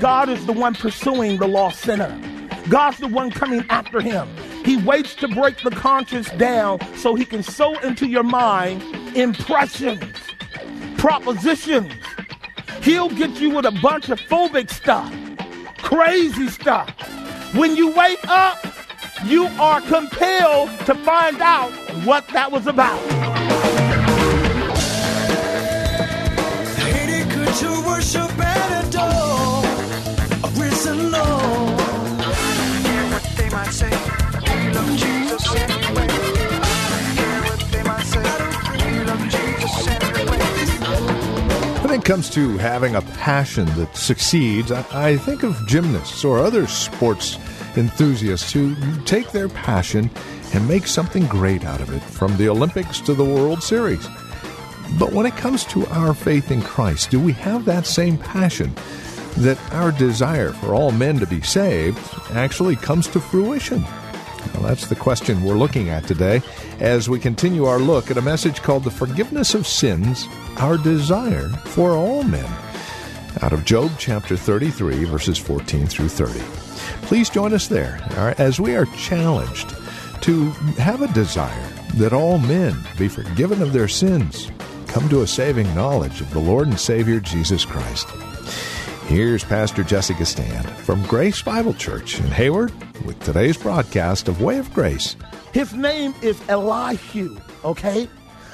God 0.00 0.28
is 0.28 0.44
the 0.46 0.52
one 0.52 0.74
pursuing 0.74 1.38
the 1.38 1.46
lost 1.46 1.80
sinner. 1.80 2.18
God's 2.68 2.98
the 2.98 3.08
one 3.08 3.30
coming 3.30 3.64
after 3.68 4.00
him. 4.00 4.28
He 4.64 4.78
waits 4.78 5.14
to 5.16 5.28
break 5.28 5.62
the 5.62 5.70
conscience 5.70 6.30
down 6.32 6.80
so 6.96 7.14
he 7.14 7.24
can 7.24 7.42
sow 7.42 7.78
into 7.80 8.06
your 8.06 8.22
mind 8.22 8.82
impressions, 9.14 10.02
propositions. 10.96 11.92
He'll 12.82 13.10
get 13.10 13.40
you 13.40 13.50
with 13.50 13.66
a 13.66 13.78
bunch 13.82 14.08
of 14.08 14.20
phobic 14.20 14.70
stuff, 14.70 15.12
crazy 15.78 16.48
stuff. 16.48 16.90
When 17.54 17.76
you 17.76 17.92
wake 17.92 18.26
up, 18.28 18.58
you 19.24 19.46
are 19.60 19.80
compelled 19.82 20.70
to 20.86 20.94
find 20.94 21.40
out 21.40 21.70
what 22.04 22.26
that 22.28 22.50
was 22.50 22.66
about. 22.66 23.43
When 41.94 42.00
it 42.00 42.06
comes 42.06 42.28
to 42.30 42.58
having 42.58 42.96
a 42.96 43.02
passion 43.02 43.66
that 43.76 43.96
succeeds, 43.96 44.72
I, 44.72 44.84
I 45.10 45.16
think 45.16 45.44
of 45.44 45.64
gymnasts 45.68 46.24
or 46.24 46.40
other 46.40 46.66
sports 46.66 47.38
enthusiasts 47.76 48.52
who 48.52 48.74
take 49.04 49.30
their 49.30 49.48
passion 49.48 50.10
and 50.52 50.66
make 50.66 50.88
something 50.88 51.24
great 51.26 51.64
out 51.64 51.80
of 51.80 51.94
it, 51.94 52.02
from 52.02 52.36
the 52.36 52.48
Olympics 52.48 53.00
to 53.02 53.14
the 53.14 53.24
World 53.24 53.62
Series. 53.62 54.04
But 54.98 55.12
when 55.12 55.24
it 55.24 55.36
comes 55.36 55.64
to 55.66 55.86
our 55.86 56.14
faith 56.14 56.50
in 56.50 56.62
Christ, 56.62 57.12
do 57.12 57.20
we 57.20 57.30
have 57.34 57.64
that 57.66 57.86
same 57.86 58.18
passion 58.18 58.74
that 59.36 59.72
our 59.72 59.92
desire 59.92 60.50
for 60.50 60.74
all 60.74 60.90
men 60.90 61.20
to 61.20 61.28
be 61.28 61.42
saved 61.42 62.00
actually 62.32 62.74
comes 62.74 63.06
to 63.06 63.20
fruition? 63.20 63.84
Well, 64.52 64.62
that's 64.62 64.88
the 64.88 64.96
question 64.96 65.42
we're 65.42 65.54
looking 65.54 65.88
at 65.88 66.04
today 66.04 66.42
as 66.80 67.08
we 67.08 67.18
continue 67.18 67.64
our 67.64 67.78
look 67.78 68.10
at 68.10 68.18
a 68.18 68.22
message 68.22 68.62
called 68.62 68.84
The 68.84 68.90
Forgiveness 68.90 69.54
of 69.54 69.66
Sins, 69.66 70.26
Our 70.58 70.76
Desire 70.76 71.48
for 71.48 71.92
All 71.92 72.22
Men, 72.22 72.50
out 73.42 73.52
of 73.52 73.64
Job 73.64 73.92
chapter 73.98 74.36
33, 74.36 75.04
verses 75.04 75.38
14 75.38 75.86
through 75.86 76.08
30. 76.08 76.40
Please 77.06 77.30
join 77.30 77.52
us 77.54 77.66
there 77.66 77.98
uh, 78.12 78.34
as 78.38 78.60
we 78.60 78.76
are 78.76 78.86
challenged 78.86 79.74
to 80.22 80.50
have 80.78 81.02
a 81.02 81.12
desire 81.12 81.68
that 81.94 82.12
all 82.12 82.38
men 82.38 82.76
be 82.98 83.08
forgiven 83.08 83.62
of 83.62 83.72
their 83.72 83.88
sins 83.88 84.50
come 84.86 85.08
to 85.08 85.22
a 85.22 85.26
saving 85.26 85.72
knowledge 85.74 86.20
of 86.20 86.30
the 86.32 86.38
Lord 86.38 86.68
and 86.68 86.78
Savior 86.78 87.20
Jesus 87.20 87.64
Christ. 87.64 88.08
Here's 89.06 89.44
Pastor 89.44 89.82
Jesse 89.82 90.14
Gistand 90.14 90.66
from 90.70 91.04
Grace 91.04 91.42
Bible 91.42 91.74
Church 91.74 92.20
in 92.20 92.26
Hayward 92.26 92.72
with 93.04 93.20
today's 93.20 93.56
broadcast 93.56 94.28
of 94.28 94.40
Way 94.40 94.58
of 94.58 94.72
Grace. 94.72 95.16
His 95.52 95.74
name 95.74 96.14
is 96.22 96.40
Elihu, 96.48 97.38
okay? 97.64 98.08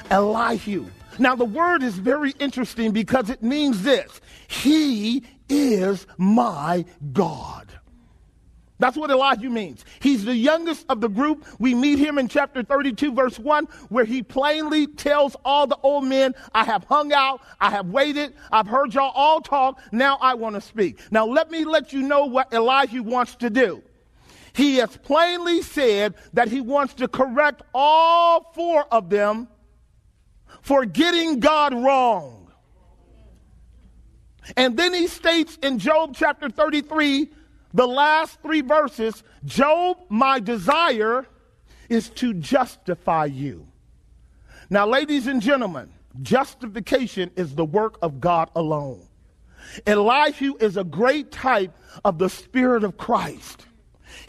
Elihu. 0.09 0.85
Now, 1.19 1.35
the 1.35 1.45
word 1.45 1.83
is 1.83 1.95
very 1.95 2.31
interesting 2.39 2.91
because 2.91 3.29
it 3.29 3.41
means 3.41 3.83
this 3.83 4.21
He 4.47 5.23
is 5.49 6.05
my 6.17 6.85
God. 7.13 7.67
That's 8.79 8.97
what 8.97 9.11
Elihu 9.11 9.51
means. 9.51 9.85
He's 9.99 10.25
the 10.25 10.35
youngest 10.35 10.87
of 10.89 11.01
the 11.01 11.07
group. 11.07 11.45
We 11.59 11.75
meet 11.75 11.99
him 11.99 12.17
in 12.17 12.27
chapter 12.27 12.63
32, 12.63 13.13
verse 13.13 13.37
1, 13.37 13.65
where 13.89 14.05
he 14.05 14.23
plainly 14.23 14.87
tells 14.87 15.35
all 15.45 15.67
the 15.67 15.77
old 15.83 16.05
men, 16.05 16.33
I 16.55 16.63
have 16.63 16.83
hung 16.85 17.13
out, 17.13 17.41
I 17.59 17.69
have 17.69 17.89
waited, 17.89 18.33
I've 18.51 18.65
heard 18.65 18.95
y'all 18.95 19.11
all 19.13 19.39
talk, 19.39 19.79
now 19.91 20.17
I 20.19 20.33
want 20.33 20.55
to 20.55 20.61
speak. 20.61 20.99
Now, 21.11 21.27
let 21.27 21.51
me 21.51 21.63
let 21.63 21.93
you 21.93 22.01
know 22.01 22.25
what 22.25 22.51
Elihu 22.51 23.03
wants 23.03 23.35
to 23.35 23.51
do. 23.51 23.83
He 24.53 24.77
has 24.77 24.95
plainly 24.97 25.61
said 25.61 26.15
that 26.33 26.49
he 26.49 26.61
wants 26.61 26.95
to 26.95 27.07
correct 27.07 27.61
all 27.73 28.51
four 28.53 28.85
of 28.91 29.09
them 29.09 29.47
for 30.61 30.85
getting 30.85 31.39
God 31.39 31.73
wrong. 31.73 32.51
And 34.57 34.75
then 34.75 34.93
he 34.93 35.07
states 35.07 35.57
in 35.61 35.79
Job 35.79 36.13
chapter 36.15 36.49
33, 36.49 37.29
the 37.73 37.87
last 37.87 38.41
three 38.41 38.61
verses, 38.61 39.23
Job, 39.45 39.97
my 40.09 40.39
desire 40.39 41.25
is 41.89 42.09
to 42.09 42.33
justify 42.33 43.25
you. 43.25 43.67
Now, 44.69 44.87
ladies 44.87 45.27
and 45.27 45.41
gentlemen, 45.41 45.91
justification 46.21 47.31
is 47.35 47.55
the 47.55 47.65
work 47.65 47.97
of 48.01 48.19
God 48.19 48.49
alone. 48.55 49.07
Elihu 49.85 50.55
is 50.59 50.77
a 50.77 50.83
great 50.83 51.31
type 51.31 51.75
of 52.03 52.17
the 52.17 52.29
Spirit 52.29 52.83
of 52.83 52.97
Christ. 52.97 53.67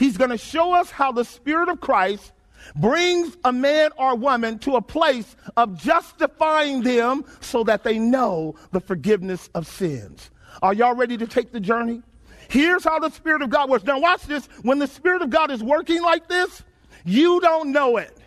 He's 0.03 0.17
going 0.17 0.31
to 0.31 0.37
show 0.37 0.75
us 0.75 0.91
how 0.91 1.13
the 1.13 1.25
Spirit 1.25 1.69
of 1.69 1.81
Christ 1.81 2.33
brings 2.75 3.37
a 3.45 3.53
man 3.53 3.93
or 3.97 4.17
woman 4.17 4.59
to 4.59 4.75
a 4.75 4.83
place 4.83 5.37
of 5.57 5.81
justifying 5.81 6.83
them 6.83 7.25
so 7.39 7.63
that 7.63 7.85
they 7.85 8.01
know 8.01 8.57
the 8.73 8.81
forgiveness 8.81 9.49
of 9.55 9.65
sins. 9.65 10.33
Are 10.61 10.75
y'all 10.75 10.97
ready 10.97 11.17
to 11.19 11.27
take 11.29 11.53
the 11.53 11.61
journey? 11.61 12.03
Here's 12.49 12.83
how 12.83 12.99
the 12.99 13.11
Spirit 13.11 13.43
of 13.43 13.51
God 13.51 13.71
works. 13.71 13.85
Now, 13.85 14.01
watch 14.01 14.25
this. 14.25 14.47
When 14.63 14.81
the 14.81 14.89
Spirit 14.89 15.23
of 15.23 15.31
God 15.31 15.53
is 15.53 15.63
working 15.63 16.03
like 16.03 16.27
this, 16.27 16.65
you 17.05 17.41
don't 17.41 17.71
know 17.71 17.97
it. 17.99 18.19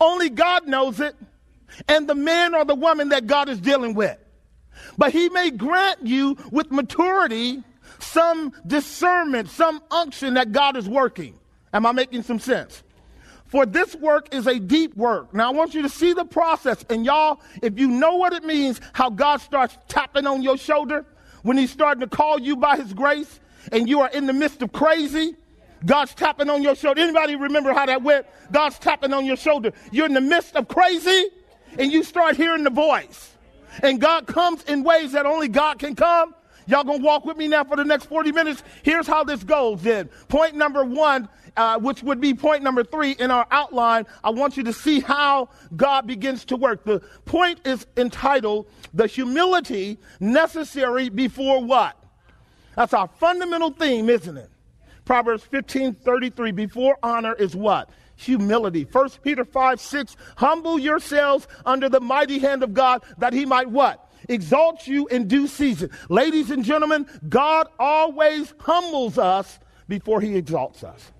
Only 0.00 0.30
God 0.30 0.66
knows 0.66 1.00
it, 1.00 1.14
and 1.86 2.08
the 2.08 2.14
man 2.14 2.54
or 2.54 2.64
the 2.64 2.74
woman 2.74 3.10
that 3.10 3.26
God 3.26 3.50
is 3.50 3.60
dealing 3.60 3.92
with. 3.92 4.16
But 4.96 5.12
He 5.12 5.28
may 5.28 5.50
grant 5.50 6.06
you 6.06 6.38
with 6.50 6.72
maturity 6.72 7.62
some 7.98 8.52
discernment, 8.66 9.48
some 9.50 9.82
unction 9.90 10.34
that 10.34 10.52
God 10.52 10.76
is 10.76 10.88
working. 10.88 11.38
Am 11.72 11.86
I 11.86 11.92
making 11.92 12.22
some 12.22 12.38
sense? 12.38 12.82
For 13.46 13.66
this 13.66 13.94
work 13.94 14.34
is 14.34 14.46
a 14.46 14.58
deep 14.58 14.96
work. 14.96 15.32
Now, 15.32 15.48
I 15.48 15.52
want 15.52 15.74
you 15.74 15.82
to 15.82 15.88
see 15.88 16.12
the 16.12 16.24
process. 16.24 16.84
And 16.90 17.04
y'all, 17.04 17.40
if 17.62 17.78
you 17.78 17.88
know 17.88 18.16
what 18.16 18.32
it 18.32 18.44
means, 18.44 18.80
how 18.92 19.10
God 19.10 19.40
starts 19.40 19.76
tapping 19.86 20.26
on 20.26 20.42
your 20.42 20.56
shoulder, 20.56 21.04
when 21.42 21.56
he's 21.56 21.70
starting 21.70 22.00
to 22.00 22.06
call 22.06 22.40
you 22.40 22.56
by 22.56 22.76
his 22.76 22.92
grace 22.94 23.38
and 23.70 23.88
you 23.88 24.00
are 24.00 24.08
in 24.08 24.26
the 24.26 24.32
midst 24.32 24.62
of 24.62 24.72
crazy, 24.72 25.36
God's 25.84 26.14
tapping 26.14 26.48
on 26.48 26.62
your 26.62 26.74
shoulder. 26.74 27.00
Anybody 27.00 27.36
remember 27.36 27.72
how 27.72 27.86
that 27.86 28.02
went? 28.02 28.26
God's 28.50 28.78
tapping 28.78 29.12
on 29.12 29.26
your 29.26 29.36
shoulder. 29.36 29.72
You're 29.92 30.06
in 30.06 30.14
the 30.14 30.20
midst 30.20 30.56
of 30.56 30.66
crazy 30.66 31.28
and 31.78 31.92
you 31.92 32.02
start 32.02 32.36
hearing 32.36 32.64
the 32.64 32.70
voice. 32.70 33.32
And 33.82 34.00
God 34.00 34.26
comes 34.26 34.62
in 34.64 34.82
ways 34.84 35.12
that 35.12 35.26
only 35.26 35.48
God 35.48 35.78
can 35.78 35.94
come. 35.94 36.34
Y'all 36.66 36.84
gonna 36.84 37.02
walk 37.02 37.24
with 37.24 37.36
me 37.36 37.48
now 37.48 37.64
for 37.64 37.76
the 37.76 37.84
next 37.84 38.06
40 38.06 38.32
minutes? 38.32 38.62
Here's 38.82 39.06
how 39.06 39.24
this 39.24 39.44
goes 39.44 39.82
then. 39.82 40.08
Point 40.28 40.54
number 40.54 40.84
one, 40.84 41.28
uh, 41.56 41.78
which 41.78 42.02
would 42.02 42.20
be 42.20 42.34
point 42.34 42.62
number 42.62 42.82
three 42.82 43.12
in 43.12 43.30
our 43.30 43.46
outline, 43.50 44.06
I 44.22 44.30
want 44.30 44.56
you 44.56 44.64
to 44.64 44.72
see 44.72 45.00
how 45.00 45.50
God 45.76 46.06
begins 46.06 46.44
to 46.46 46.56
work. 46.56 46.84
The 46.84 47.00
point 47.24 47.60
is 47.64 47.86
entitled 47.96 48.66
the 48.92 49.06
humility 49.06 49.98
necessary 50.20 51.08
before 51.08 51.62
what? 51.62 51.96
That's 52.76 52.92
our 52.92 53.08
fundamental 53.18 53.70
theme, 53.70 54.08
isn't 54.10 54.36
it? 54.36 54.50
Proverbs 55.04 55.44
15 55.44 55.94
33, 55.94 56.52
before 56.52 56.98
honor 57.02 57.34
is 57.34 57.54
what? 57.54 57.90
Humility. 58.16 58.86
1 58.90 59.10
Peter 59.22 59.44
5 59.44 59.80
6, 59.80 60.16
humble 60.36 60.78
yourselves 60.78 61.46
under 61.66 61.88
the 61.88 62.00
mighty 62.00 62.38
hand 62.38 62.62
of 62.62 62.72
God 62.72 63.02
that 63.18 63.32
he 63.32 63.44
might 63.44 63.68
what? 63.70 64.03
Exalt 64.28 64.86
you 64.86 65.06
in 65.08 65.28
due 65.28 65.46
season. 65.46 65.90
Ladies 66.08 66.50
and 66.50 66.64
gentlemen, 66.64 67.06
God 67.28 67.68
always 67.78 68.54
humbles 68.58 69.18
us 69.18 69.58
before 69.88 70.20
he 70.20 70.36
exalts 70.36 70.84
us. 70.84 71.12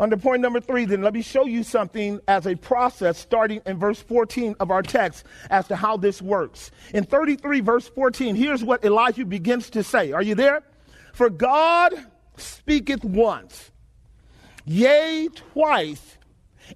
Under 0.00 0.16
point 0.16 0.40
number 0.40 0.60
three, 0.60 0.86
then 0.86 1.02
let 1.02 1.12
me 1.12 1.20
show 1.20 1.44
you 1.44 1.62
something 1.62 2.20
as 2.26 2.46
a 2.46 2.54
process 2.54 3.18
starting 3.18 3.60
in 3.66 3.78
verse 3.78 4.00
14 4.00 4.56
of 4.58 4.70
our 4.70 4.80
text 4.80 5.26
as 5.50 5.68
to 5.68 5.76
how 5.76 5.98
this 5.98 6.22
works. 6.22 6.70
In 6.94 7.04
33, 7.04 7.60
verse 7.60 7.86
14, 7.86 8.34
here's 8.34 8.64
what 8.64 8.82
Elihu 8.82 9.26
begins 9.26 9.68
to 9.70 9.82
say. 9.82 10.12
Are 10.12 10.22
you 10.22 10.34
there? 10.34 10.62
For 11.12 11.28
God 11.28 11.92
speaketh 12.38 13.04
once, 13.04 13.70
yea, 14.64 15.28
twice, 15.52 16.16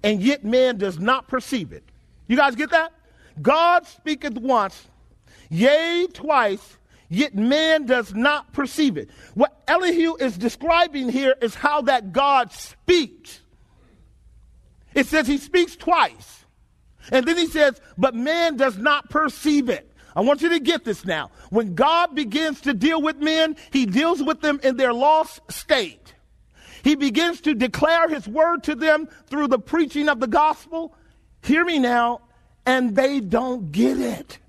and 0.03 0.21
yet 0.21 0.43
man 0.45 0.77
does 0.77 0.99
not 0.99 1.27
perceive 1.27 1.73
it. 1.73 1.83
You 2.27 2.37
guys 2.37 2.55
get 2.55 2.69
that? 2.71 2.93
God 3.41 3.85
speaketh 3.85 4.37
once, 4.37 4.87
yea, 5.49 6.07
twice, 6.13 6.77
yet 7.09 7.35
man 7.35 7.85
does 7.85 8.13
not 8.13 8.53
perceive 8.53 8.97
it. 8.97 9.09
What 9.33 9.61
Elihu 9.67 10.15
is 10.15 10.37
describing 10.37 11.09
here 11.09 11.35
is 11.41 11.55
how 11.55 11.81
that 11.83 12.13
God 12.13 12.51
speaks. 12.51 13.41
It 14.93 15.07
says 15.07 15.27
he 15.27 15.37
speaks 15.37 15.75
twice. 15.75 16.45
And 17.11 17.25
then 17.27 17.37
he 17.37 17.47
says, 17.47 17.79
but 17.97 18.15
man 18.15 18.57
does 18.57 18.77
not 18.77 19.09
perceive 19.09 19.69
it. 19.69 19.91
I 20.15 20.21
want 20.21 20.41
you 20.41 20.49
to 20.49 20.59
get 20.59 20.85
this 20.85 21.05
now. 21.05 21.29
When 21.49 21.75
God 21.75 22.15
begins 22.15 22.61
to 22.61 22.73
deal 22.73 23.01
with 23.01 23.17
men, 23.17 23.57
he 23.71 23.85
deals 23.85 24.23
with 24.23 24.39
them 24.39 24.59
in 24.63 24.77
their 24.77 24.93
lost 24.93 25.41
state. 25.51 26.13
He 26.83 26.95
begins 26.95 27.41
to 27.41 27.53
declare 27.53 28.07
his 28.07 28.27
word 28.27 28.63
to 28.63 28.75
them 28.75 29.09
through 29.27 29.49
the 29.49 29.59
preaching 29.59 30.07
of 30.07 30.19
the 30.19 30.27
gospel. 30.27 30.95
Hear 31.43 31.65
me 31.65 31.79
now, 31.79 32.21
and 32.65 32.95
they 32.95 33.19
don't 33.19 33.71
get 33.71 33.99
it. 33.99 34.39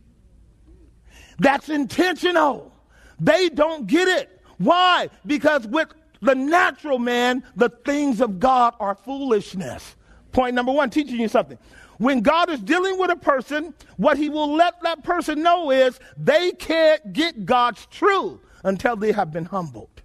That's 1.38 1.68
intentional. 1.68 2.72
They 3.20 3.48
don't 3.48 3.86
get 3.86 4.08
it. 4.08 4.40
Why? 4.58 5.10
Because 5.26 5.66
with 5.66 5.88
the 6.22 6.34
natural 6.34 6.98
man, 6.98 7.42
the 7.56 7.68
things 7.68 8.20
of 8.20 8.40
God 8.40 8.74
are 8.80 8.94
foolishness. 8.94 9.96
Point 10.32 10.54
number 10.54 10.72
one, 10.72 10.90
teaching 10.90 11.20
you 11.20 11.28
something. 11.28 11.58
When 11.98 12.20
God 12.20 12.50
is 12.50 12.60
dealing 12.60 12.98
with 12.98 13.10
a 13.10 13.16
person, 13.16 13.74
what 13.96 14.18
he 14.18 14.28
will 14.28 14.52
let 14.54 14.82
that 14.82 15.02
person 15.02 15.42
know 15.42 15.70
is 15.70 15.98
they 16.16 16.52
can't 16.52 17.12
get 17.12 17.46
God's 17.46 17.86
truth 17.86 18.40
until 18.64 18.96
they 18.96 19.12
have 19.12 19.32
been 19.32 19.46
humbled. 19.46 19.95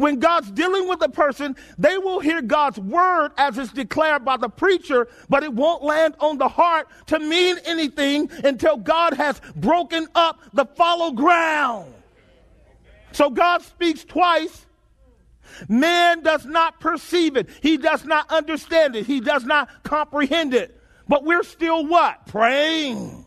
When 0.00 0.18
God's 0.18 0.50
dealing 0.50 0.88
with 0.88 1.02
a 1.02 1.10
person, 1.10 1.54
they 1.76 1.98
will 1.98 2.20
hear 2.20 2.40
God's 2.40 2.78
word 2.78 3.32
as 3.36 3.58
it's 3.58 3.70
declared 3.70 4.24
by 4.24 4.38
the 4.38 4.48
preacher, 4.48 5.08
but 5.28 5.42
it 5.42 5.52
won't 5.52 5.82
land 5.82 6.14
on 6.20 6.38
the 6.38 6.48
heart 6.48 6.88
to 7.08 7.18
mean 7.18 7.58
anything 7.66 8.30
until 8.42 8.78
God 8.78 9.12
has 9.12 9.42
broken 9.54 10.08
up 10.14 10.40
the 10.54 10.64
fallow 10.64 11.12
ground. 11.12 11.92
So 13.12 13.28
God 13.28 13.60
speaks 13.60 14.02
twice. 14.02 14.64
Man 15.68 16.22
does 16.22 16.46
not 16.46 16.80
perceive 16.80 17.36
it. 17.36 17.50
He 17.60 17.76
does 17.76 18.06
not 18.06 18.30
understand 18.32 18.96
it. 18.96 19.04
He 19.04 19.20
does 19.20 19.44
not 19.44 19.68
comprehend 19.82 20.54
it. 20.54 20.80
But 21.08 21.24
we're 21.24 21.42
still 21.42 21.86
what? 21.86 22.26
Praying. 22.26 23.26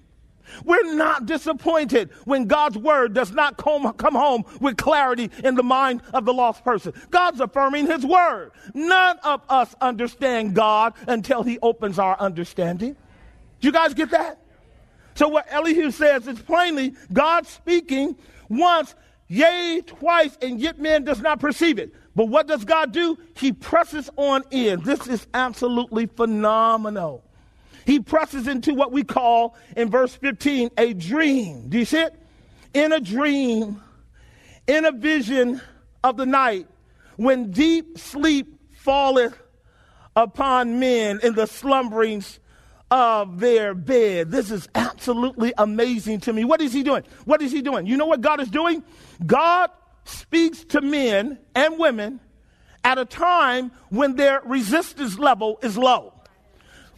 We're 0.63 0.95
not 0.95 1.25
disappointed 1.25 2.11
when 2.25 2.45
God's 2.45 2.77
word 2.77 3.13
does 3.13 3.31
not 3.31 3.57
come, 3.57 3.91
come 3.93 4.15
home 4.15 4.45
with 4.59 4.77
clarity 4.77 5.29
in 5.43 5.55
the 5.55 5.63
mind 5.63 6.01
of 6.13 6.25
the 6.25 6.33
lost 6.33 6.63
person. 6.63 6.93
God's 7.09 7.39
affirming 7.39 7.87
his 7.87 8.05
word. 8.05 8.51
None 8.73 9.17
of 9.23 9.41
us 9.49 9.75
understand 9.81 10.53
God 10.53 10.93
until 11.07 11.43
he 11.43 11.59
opens 11.61 11.99
our 11.99 12.19
understanding. 12.19 12.95
Do 13.59 13.67
you 13.67 13.71
guys 13.71 13.93
get 13.93 14.11
that? 14.11 14.39
So 15.15 15.27
what 15.27 15.45
Elihu 15.49 15.91
says 15.91 16.27
is 16.27 16.39
plainly 16.39 16.95
God 17.11 17.45
speaking 17.47 18.15
once, 18.49 18.95
yea, 19.27 19.81
twice, 19.85 20.37
and 20.41 20.59
yet 20.59 20.79
man 20.79 21.03
does 21.03 21.21
not 21.21 21.39
perceive 21.39 21.79
it. 21.79 21.93
But 22.15 22.25
what 22.25 22.47
does 22.47 22.65
God 22.65 22.91
do? 22.91 23.17
He 23.35 23.51
presses 23.51 24.09
on 24.15 24.43
in. 24.51 24.81
This 24.83 25.07
is 25.07 25.27
absolutely 25.33 26.05
phenomenal 26.07 27.23
he 27.85 27.99
presses 27.99 28.47
into 28.47 28.73
what 28.73 28.91
we 28.91 29.03
call 29.03 29.55
in 29.75 29.89
verse 29.89 30.15
15 30.15 30.71
a 30.77 30.93
dream. 30.93 31.69
Do 31.69 31.77
you 31.77 31.85
see 31.85 32.01
it? 32.01 32.15
In 32.73 32.91
a 32.91 32.99
dream, 32.99 33.81
in 34.67 34.85
a 34.85 34.91
vision 34.91 35.61
of 36.03 36.17
the 36.17 36.25
night, 36.25 36.67
when 37.17 37.51
deep 37.51 37.97
sleep 37.97 38.59
falleth 38.71 39.37
upon 40.15 40.79
men 40.79 41.19
in 41.23 41.33
the 41.33 41.47
slumberings 41.47 42.39
of 42.91 43.39
their 43.39 43.73
bed. 43.73 44.29
This 44.29 44.51
is 44.51 44.67
absolutely 44.75 45.53
amazing 45.57 46.19
to 46.21 46.33
me. 46.33 46.43
What 46.43 46.61
is 46.61 46.73
he 46.73 46.83
doing? 46.83 47.03
What 47.25 47.41
is 47.41 47.51
he 47.51 47.61
doing? 47.61 47.87
You 47.87 47.97
know 47.97 48.05
what 48.05 48.21
God 48.21 48.39
is 48.39 48.49
doing? 48.49 48.83
God 49.25 49.71
speaks 50.05 50.63
to 50.65 50.81
men 50.81 51.39
and 51.55 51.79
women 51.79 52.19
at 52.83 52.99
a 52.99 53.05
time 53.05 53.71
when 53.89 54.15
their 54.15 54.41
resistance 54.45 55.17
level 55.17 55.57
is 55.63 55.77
low. 55.77 56.13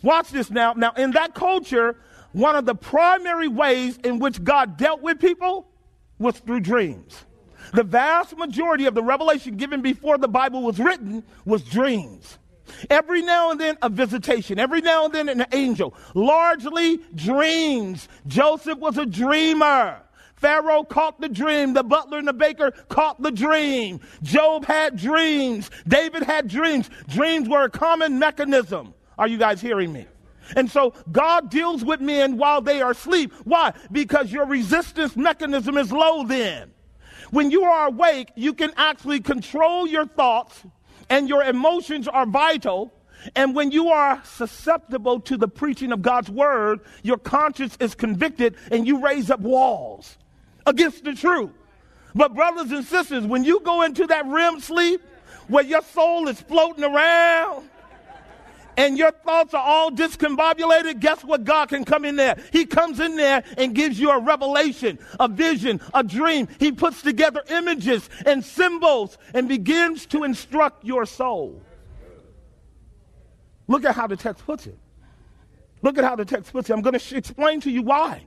Watch 0.05 0.29
this 0.29 0.51
now. 0.51 0.73
Now, 0.73 0.91
in 0.91 1.11
that 1.11 1.33
culture, 1.33 1.97
one 2.31 2.55
of 2.55 2.67
the 2.67 2.75
primary 2.75 3.47
ways 3.47 3.97
in 4.03 4.19
which 4.19 4.43
God 4.43 4.77
dealt 4.77 5.01
with 5.01 5.19
people 5.19 5.67
was 6.19 6.37
through 6.37 6.59
dreams. 6.59 7.25
The 7.73 7.81
vast 7.83 8.37
majority 8.37 8.85
of 8.85 8.93
the 8.93 9.01
revelation 9.01 9.57
given 9.57 9.81
before 9.81 10.19
the 10.19 10.27
Bible 10.27 10.61
was 10.61 10.77
written 10.77 11.23
was 11.43 11.63
dreams. 11.63 12.37
Every 12.87 13.23
now 13.23 13.49
and 13.49 13.59
then, 13.59 13.79
a 13.81 13.89
visitation. 13.89 14.59
Every 14.59 14.79
now 14.79 15.05
and 15.05 15.13
then, 15.13 15.27
an 15.27 15.43
angel. 15.53 15.95
Largely 16.13 16.99
dreams. 17.15 18.07
Joseph 18.27 18.77
was 18.77 18.99
a 18.99 19.07
dreamer. 19.07 20.03
Pharaoh 20.35 20.83
caught 20.83 21.19
the 21.19 21.29
dream. 21.29 21.73
The 21.73 21.83
butler 21.83 22.19
and 22.19 22.27
the 22.27 22.33
baker 22.33 22.69
caught 22.89 23.23
the 23.23 23.31
dream. 23.31 23.99
Job 24.21 24.65
had 24.65 24.97
dreams. 24.97 25.71
David 25.87 26.21
had 26.21 26.47
dreams. 26.47 26.91
Dreams 27.07 27.49
were 27.49 27.63
a 27.63 27.69
common 27.71 28.19
mechanism 28.19 28.93
are 29.17 29.27
you 29.27 29.37
guys 29.37 29.61
hearing 29.61 29.91
me? 29.91 30.07
And 30.55 30.69
so 30.69 30.93
God 31.11 31.49
deals 31.49 31.83
with 31.83 32.01
men 32.01 32.37
while 32.37 32.61
they 32.61 32.81
are 32.81 32.91
asleep. 32.91 33.33
Why? 33.43 33.73
Because 33.91 34.31
your 34.31 34.45
resistance 34.45 35.15
mechanism 35.15 35.77
is 35.77 35.91
low 35.91 36.25
then. 36.25 36.71
When 37.31 37.49
you 37.49 37.63
are 37.63 37.87
awake, 37.87 38.31
you 38.35 38.53
can 38.53 38.71
actually 38.77 39.19
control 39.19 39.87
your 39.87 40.05
thoughts 40.05 40.63
and 41.09 41.27
your 41.27 41.43
emotions 41.43 42.07
are 42.07 42.25
vital. 42.25 42.93
And 43.35 43.55
when 43.55 43.71
you 43.71 43.89
are 43.89 44.21
susceptible 44.23 45.19
to 45.21 45.37
the 45.37 45.47
preaching 45.47 45.91
of 45.91 46.01
God's 46.01 46.29
word, 46.29 46.81
your 47.01 47.17
conscience 47.17 47.75
is 47.79 47.95
convicted 47.95 48.55
and 48.71 48.85
you 48.85 49.01
raise 49.03 49.31
up 49.31 49.39
walls 49.39 50.17
against 50.67 51.03
the 51.03 51.13
truth. 51.13 51.51
But, 52.13 52.33
brothers 52.33 52.71
and 52.71 52.85
sisters, 52.85 53.25
when 53.25 53.43
you 53.43 53.59
go 53.61 53.81
into 53.81 54.07
that 54.07 54.25
REM 54.25 54.61
sleep 54.61 55.01
where 55.47 55.63
your 55.63 55.81
soul 55.81 56.27
is 56.29 56.39
floating 56.39 56.83
around, 56.83 57.69
and 58.77 58.97
your 58.97 59.11
thoughts 59.11 59.53
are 59.53 59.63
all 59.63 59.91
discombobulated, 59.91 60.99
guess 60.99 61.23
what? 61.23 61.43
God 61.43 61.69
can 61.69 61.85
come 61.85 62.05
in 62.05 62.15
there. 62.15 62.37
He 62.51 62.65
comes 62.65 62.99
in 62.99 63.15
there 63.15 63.43
and 63.57 63.73
gives 63.73 63.99
you 63.99 64.09
a 64.11 64.19
revelation, 64.19 64.99
a 65.19 65.27
vision, 65.27 65.81
a 65.93 66.03
dream. 66.03 66.47
He 66.59 66.71
puts 66.71 67.01
together 67.01 67.43
images 67.49 68.09
and 68.25 68.43
symbols 68.43 69.17
and 69.33 69.47
begins 69.47 70.05
to 70.07 70.23
instruct 70.23 70.83
your 70.83 71.05
soul. 71.05 71.61
Look 73.67 73.85
at 73.85 73.95
how 73.95 74.07
the 74.07 74.17
text 74.17 74.45
puts 74.45 74.67
it. 74.67 74.77
Look 75.81 75.97
at 75.97 76.03
how 76.03 76.15
the 76.15 76.25
text 76.25 76.51
puts 76.51 76.69
it. 76.69 76.73
I'm 76.73 76.81
going 76.81 76.97
to 76.97 77.17
explain 77.17 77.61
to 77.61 77.71
you 77.71 77.81
why. 77.81 78.25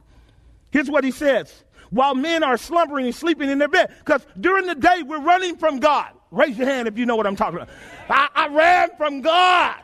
Here's 0.71 0.91
what 0.91 1.05
he 1.05 1.11
says. 1.11 1.65
While 1.91 2.15
men 2.15 2.43
are 2.43 2.57
slumbering 2.57 3.07
and 3.07 3.15
sleeping 3.15 3.49
in 3.49 3.59
their 3.59 3.69
bed, 3.69 3.95
because 3.99 4.27
during 4.39 4.67
the 4.67 4.75
day 4.75 5.03
we're 5.05 5.23
running 5.23 5.57
from 5.57 5.79
God. 5.79 6.11
Raise 6.31 6.59
your 6.59 6.67
hand 6.67 6.89
if 6.89 6.99
you 6.99 7.07
know 7.07 7.17
what 7.17 7.27
I'm 7.27 7.37
talking 7.37 7.57
about. 7.57 7.71
I, 8.11 8.29
I 8.35 8.49
ran 8.49 8.91
from 8.99 9.23
God 9.23 9.77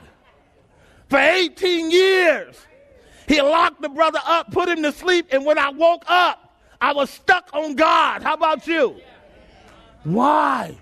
for 1.09 1.19
18 1.19 1.91
years. 1.91 2.57
He 3.27 3.41
locked 3.41 3.81
the 3.81 3.89
brother 3.89 4.21
up, 4.25 4.51
put 4.53 4.69
him 4.69 4.83
to 4.83 4.93
sleep, 4.93 5.29
and 5.31 5.45
when 5.45 5.59
I 5.59 5.71
woke 5.71 6.05
up, 6.07 6.59
I 6.81 6.93
was 6.93 7.09
stuck 7.09 7.49
on 7.53 7.75
God. 7.75 8.23
How 8.23 8.35
about 8.35 8.67
you? 8.67 8.97
Why? 10.05 10.77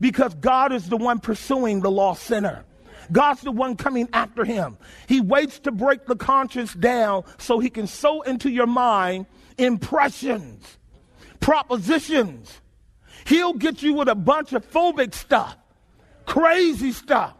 Because 0.00 0.34
God 0.34 0.72
is 0.72 0.88
the 0.88 0.96
one 0.96 1.20
pursuing 1.20 1.80
the 1.80 1.90
lost 1.90 2.24
sinner. 2.24 2.64
God's 3.10 3.40
the 3.42 3.52
one 3.52 3.76
coming 3.76 4.08
after 4.12 4.44
him. 4.44 4.76
He 5.06 5.20
waits 5.20 5.60
to 5.60 5.70
break 5.70 6.06
the 6.06 6.16
conscience 6.16 6.74
down 6.74 7.24
so 7.38 7.58
he 7.58 7.70
can 7.70 7.86
sow 7.86 8.22
into 8.22 8.50
your 8.50 8.66
mind 8.66 9.26
impressions, 9.56 10.78
propositions. 11.40 12.60
He'll 13.26 13.54
get 13.54 13.82
you 13.82 13.94
with 13.94 14.08
a 14.08 14.14
bunch 14.14 14.52
of 14.52 14.68
phobic 14.70 15.14
stuff, 15.14 15.56
crazy 16.26 16.92
stuff. 16.92 17.34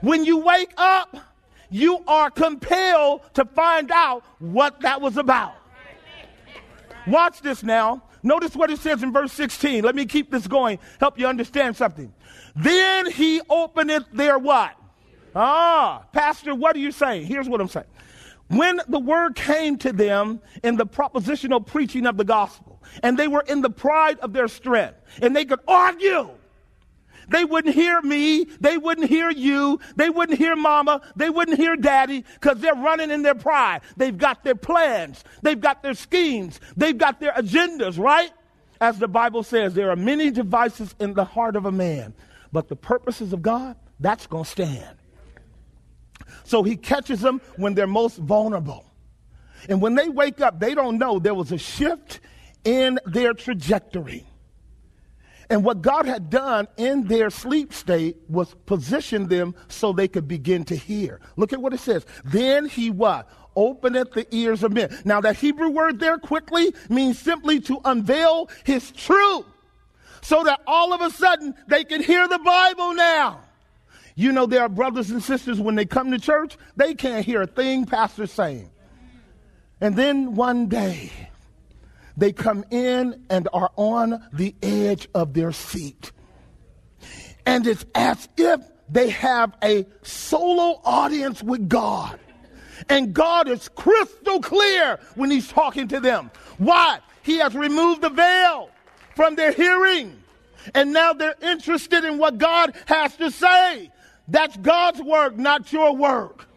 When 0.00 0.24
you 0.24 0.38
wake 0.38 0.72
up, 0.76 1.16
you 1.74 2.04
are 2.06 2.30
compelled 2.30 3.20
to 3.34 3.44
find 3.44 3.90
out 3.90 4.22
what 4.38 4.80
that 4.82 5.00
was 5.00 5.16
about. 5.16 5.56
Watch 7.04 7.40
this 7.40 7.64
now. 7.64 8.04
Notice 8.22 8.54
what 8.54 8.70
it 8.70 8.78
says 8.78 9.02
in 9.02 9.12
verse 9.12 9.32
16. 9.32 9.82
Let 9.82 9.96
me 9.96 10.06
keep 10.06 10.30
this 10.30 10.46
going, 10.46 10.78
help 11.00 11.18
you 11.18 11.26
understand 11.26 11.76
something. 11.76 12.14
Then 12.54 13.10
he 13.10 13.40
openeth 13.50 14.04
their 14.12 14.38
what? 14.38 14.70
Ah, 15.34 16.04
Pastor, 16.12 16.54
what 16.54 16.76
are 16.76 16.78
you 16.78 16.92
saying? 16.92 17.26
Here's 17.26 17.48
what 17.48 17.60
I'm 17.60 17.66
saying. 17.66 17.86
When 18.46 18.80
the 18.88 19.00
word 19.00 19.34
came 19.34 19.76
to 19.78 19.92
them 19.92 20.40
in 20.62 20.76
the 20.76 20.86
propositional 20.86 21.66
preaching 21.66 22.06
of 22.06 22.16
the 22.16 22.24
gospel, 22.24 22.80
and 23.02 23.18
they 23.18 23.26
were 23.26 23.42
in 23.48 23.62
the 23.62 23.70
pride 23.70 24.20
of 24.20 24.32
their 24.32 24.46
strength, 24.46 24.94
and 25.20 25.34
they 25.34 25.44
could 25.44 25.60
argue 25.66 26.30
they 27.28 27.44
wouldn't 27.44 27.74
hear 27.74 28.00
me. 28.02 28.44
They 28.60 28.78
wouldn't 28.78 29.08
hear 29.08 29.30
you. 29.30 29.80
They 29.96 30.10
wouldn't 30.10 30.38
hear 30.38 30.56
mama. 30.56 31.00
They 31.16 31.30
wouldn't 31.30 31.58
hear 31.58 31.76
daddy 31.76 32.24
because 32.34 32.60
they're 32.60 32.74
running 32.74 33.10
in 33.10 33.22
their 33.22 33.34
pride. 33.34 33.82
They've 33.96 34.16
got 34.16 34.44
their 34.44 34.54
plans. 34.54 35.24
They've 35.42 35.60
got 35.60 35.82
their 35.82 35.94
schemes. 35.94 36.60
They've 36.76 36.96
got 36.96 37.20
their 37.20 37.32
agendas, 37.32 37.98
right? 37.98 38.30
As 38.80 38.98
the 38.98 39.08
Bible 39.08 39.42
says, 39.42 39.74
there 39.74 39.90
are 39.90 39.96
many 39.96 40.30
devices 40.30 40.94
in 41.00 41.14
the 41.14 41.24
heart 41.24 41.56
of 41.56 41.64
a 41.64 41.72
man, 41.72 42.14
but 42.52 42.68
the 42.68 42.76
purposes 42.76 43.32
of 43.32 43.40
God, 43.42 43.76
that's 44.00 44.26
going 44.26 44.44
to 44.44 44.50
stand. 44.50 44.96
So 46.44 46.62
he 46.62 46.76
catches 46.76 47.20
them 47.20 47.40
when 47.56 47.74
they're 47.74 47.86
most 47.86 48.18
vulnerable. 48.18 48.84
And 49.68 49.80
when 49.80 49.94
they 49.94 50.08
wake 50.08 50.40
up, 50.40 50.60
they 50.60 50.74
don't 50.74 50.98
know 50.98 51.18
there 51.18 51.34
was 51.34 51.52
a 51.52 51.58
shift 51.58 52.20
in 52.64 52.98
their 53.06 53.32
trajectory. 53.32 54.26
And 55.50 55.64
what 55.64 55.82
God 55.82 56.06
had 56.06 56.30
done 56.30 56.68
in 56.76 57.06
their 57.06 57.30
sleep 57.30 57.72
state 57.72 58.16
was 58.28 58.54
position 58.66 59.28
them 59.28 59.54
so 59.68 59.92
they 59.92 60.08
could 60.08 60.26
begin 60.26 60.64
to 60.64 60.76
hear. 60.76 61.20
Look 61.36 61.52
at 61.52 61.60
what 61.60 61.72
it 61.72 61.80
says. 61.80 62.06
Then 62.24 62.66
he 62.66 62.90
what? 62.90 63.28
Openeth 63.56 64.12
the 64.12 64.26
ears 64.34 64.62
of 64.62 64.72
men. 64.72 64.96
Now 65.04 65.20
that 65.20 65.36
Hebrew 65.36 65.70
word 65.70 66.00
there 66.00 66.18
quickly 66.18 66.74
means 66.88 67.18
simply 67.18 67.60
to 67.60 67.80
unveil 67.84 68.48
his 68.64 68.90
truth 68.90 69.44
so 70.22 70.42
that 70.44 70.60
all 70.66 70.92
of 70.92 71.02
a 71.02 71.10
sudden 71.10 71.54
they 71.68 71.84
can 71.84 72.02
hear 72.02 72.26
the 72.26 72.38
Bible 72.38 72.94
now. 72.94 73.40
You 74.16 74.32
know, 74.32 74.46
there 74.46 74.62
are 74.62 74.68
brothers 74.68 75.10
and 75.10 75.22
sisters 75.22 75.60
when 75.60 75.74
they 75.74 75.84
come 75.84 76.10
to 76.12 76.18
church, 76.18 76.56
they 76.76 76.94
can't 76.94 77.26
hear 77.26 77.42
a 77.42 77.46
thing 77.46 77.84
pastor's 77.84 78.32
saying. 78.32 78.70
And 79.80 79.96
then 79.96 80.34
one 80.34 80.66
day, 80.66 81.10
they 82.16 82.32
come 82.32 82.64
in 82.70 83.24
and 83.30 83.48
are 83.52 83.70
on 83.76 84.22
the 84.32 84.54
edge 84.62 85.08
of 85.14 85.34
their 85.34 85.52
seat. 85.52 86.12
And 87.46 87.66
it's 87.66 87.84
as 87.94 88.28
if 88.36 88.60
they 88.88 89.10
have 89.10 89.54
a 89.62 89.86
solo 90.02 90.80
audience 90.84 91.42
with 91.42 91.68
God. 91.68 92.18
And 92.88 93.14
God 93.14 93.48
is 93.48 93.68
crystal 93.68 94.40
clear 94.40 94.98
when 95.14 95.30
He's 95.30 95.48
talking 95.48 95.88
to 95.88 96.00
them. 96.00 96.30
Why? 96.58 96.98
He 97.22 97.38
has 97.38 97.54
removed 97.54 98.02
the 98.02 98.10
veil 98.10 98.70
from 99.16 99.36
their 99.36 99.52
hearing. 99.52 100.22
And 100.74 100.92
now 100.92 101.12
they're 101.12 101.36
interested 101.42 102.04
in 102.04 102.18
what 102.18 102.38
God 102.38 102.74
has 102.86 103.16
to 103.16 103.30
say. 103.30 103.90
That's 104.28 104.56
God's 104.58 105.02
work, 105.02 105.36
not 105.36 105.72
your 105.72 105.94
work. 105.94 106.48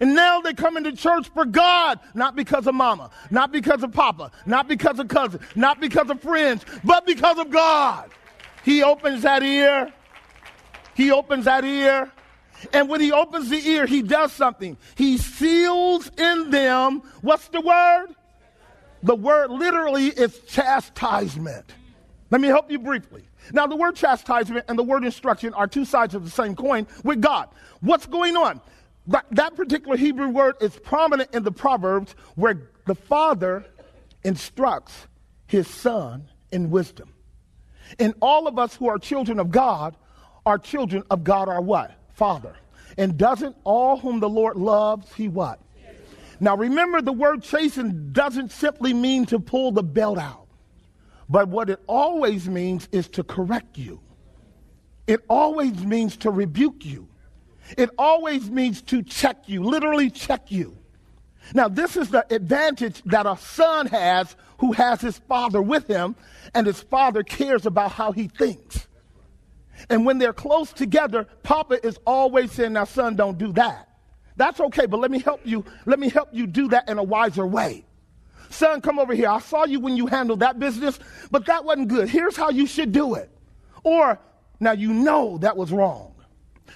And 0.00 0.14
now 0.14 0.40
they 0.40 0.54
come 0.54 0.76
into 0.76 0.92
church 0.92 1.28
for 1.28 1.44
God, 1.44 2.00
not 2.14 2.36
because 2.36 2.66
of 2.66 2.74
mama, 2.74 3.10
not 3.30 3.52
because 3.52 3.82
of 3.82 3.92
papa, 3.92 4.30
not 4.44 4.68
because 4.68 4.98
of 4.98 5.08
cousin, 5.08 5.40
not 5.54 5.80
because 5.80 6.10
of 6.10 6.20
friends, 6.20 6.64
but 6.84 7.06
because 7.06 7.38
of 7.38 7.50
God. 7.50 8.10
He 8.64 8.82
opens 8.82 9.22
that 9.22 9.42
ear. 9.42 9.92
He 10.94 11.10
opens 11.12 11.44
that 11.44 11.64
ear. 11.64 12.10
And 12.72 12.88
when 12.88 13.00
he 13.00 13.12
opens 13.12 13.50
the 13.50 13.68
ear, 13.68 13.86
he 13.86 14.02
does 14.02 14.32
something. 14.32 14.76
He 14.94 15.18
seals 15.18 16.10
in 16.16 16.50
them, 16.50 17.02
what's 17.20 17.48
the 17.48 17.60
word? 17.60 18.08
The 19.02 19.14
word 19.14 19.50
literally 19.50 20.06
is 20.06 20.38
chastisement. 20.40 21.74
Let 22.30 22.40
me 22.40 22.48
help 22.48 22.70
you 22.70 22.78
briefly. 22.78 23.24
Now, 23.52 23.66
the 23.66 23.76
word 23.76 23.94
chastisement 23.94 24.64
and 24.68 24.78
the 24.78 24.82
word 24.82 25.04
instruction 25.04 25.54
are 25.54 25.68
two 25.68 25.84
sides 25.84 26.14
of 26.14 26.24
the 26.24 26.30
same 26.30 26.56
coin 26.56 26.86
with 27.04 27.20
God. 27.20 27.48
What's 27.80 28.06
going 28.06 28.36
on? 28.36 28.60
That, 29.08 29.26
that 29.30 29.54
particular 29.54 29.96
Hebrew 29.96 30.28
word 30.28 30.56
is 30.60 30.76
prominent 30.76 31.34
in 31.34 31.42
the 31.42 31.52
Proverbs 31.52 32.14
where 32.34 32.70
the 32.86 32.94
father 32.94 33.64
instructs 34.24 35.06
his 35.46 35.68
son 35.68 36.28
in 36.50 36.70
wisdom. 36.70 37.12
And 37.98 38.14
all 38.20 38.48
of 38.48 38.58
us 38.58 38.74
who 38.74 38.88
are 38.88 38.98
children 38.98 39.38
of 39.38 39.50
God 39.50 39.96
are 40.44 40.58
children 40.58 41.04
of 41.10 41.24
God, 41.24 41.48
our 41.48 41.60
what? 41.60 41.92
Father. 42.14 42.56
And 42.98 43.16
doesn't 43.16 43.56
all 43.64 43.98
whom 43.98 44.20
the 44.20 44.28
Lord 44.28 44.56
loves, 44.56 45.12
he 45.14 45.28
what? 45.28 45.60
Now 46.40 46.56
remember, 46.56 47.00
the 47.00 47.12
word 47.12 47.42
chasten 47.42 48.12
doesn't 48.12 48.52
simply 48.52 48.92
mean 48.92 49.26
to 49.26 49.38
pull 49.38 49.72
the 49.72 49.82
belt 49.82 50.18
out, 50.18 50.46
but 51.28 51.48
what 51.48 51.70
it 51.70 51.80
always 51.86 52.48
means 52.48 52.88
is 52.92 53.08
to 53.10 53.24
correct 53.24 53.78
you. 53.78 54.00
It 55.06 55.24
always 55.28 55.84
means 55.84 56.16
to 56.18 56.30
rebuke 56.30 56.84
you. 56.84 57.08
It 57.76 57.90
always 57.98 58.50
means 58.50 58.82
to 58.82 59.02
check 59.02 59.48
you, 59.48 59.62
literally 59.62 60.10
check 60.10 60.50
you. 60.50 60.76
Now, 61.54 61.68
this 61.68 61.96
is 61.96 62.10
the 62.10 62.26
advantage 62.34 63.02
that 63.04 63.26
a 63.26 63.36
son 63.36 63.86
has 63.86 64.34
who 64.58 64.72
has 64.72 65.00
his 65.00 65.18
father 65.18 65.60
with 65.60 65.86
him, 65.86 66.16
and 66.54 66.66
his 66.66 66.80
father 66.80 67.22
cares 67.22 67.66
about 67.66 67.92
how 67.92 68.12
he 68.12 68.28
thinks. 68.28 68.86
And 69.90 70.06
when 70.06 70.18
they're 70.18 70.32
close 70.32 70.72
together, 70.72 71.24
Papa 71.42 71.84
is 71.86 71.98
always 72.06 72.52
saying, 72.52 72.72
Now, 72.72 72.84
son, 72.84 73.14
don't 73.14 73.38
do 73.38 73.52
that. 73.52 73.88
That's 74.36 74.60
okay, 74.60 74.86
but 74.86 75.00
let 75.00 75.10
me 75.10 75.18
help 75.18 75.40
you. 75.44 75.64
Let 75.84 75.98
me 75.98 76.08
help 76.08 76.30
you 76.32 76.46
do 76.46 76.68
that 76.68 76.88
in 76.88 76.98
a 76.98 77.02
wiser 77.02 77.46
way. 77.46 77.84
Son, 78.50 78.80
come 78.80 78.98
over 78.98 79.14
here. 79.14 79.28
I 79.28 79.40
saw 79.40 79.64
you 79.64 79.80
when 79.80 79.96
you 79.96 80.06
handled 80.06 80.40
that 80.40 80.58
business, 80.58 80.98
but 81.30 81.46
that 81.46 81.64
wasn't 81.64 81.88
good. 81.88 82.08
Here's 82.08 82.36
how 82.36 82.50
you 82.50 82.66
should 82.66 82.92
do 82.92 83.14
it. 83.14 83.30
Or, 83.82 84.18
now 84.60 84.72
you 84.72 84.92
know 84.92 85.38
that 85.38 85.56
was 85.56 85.72
wrong. 85.72 86.14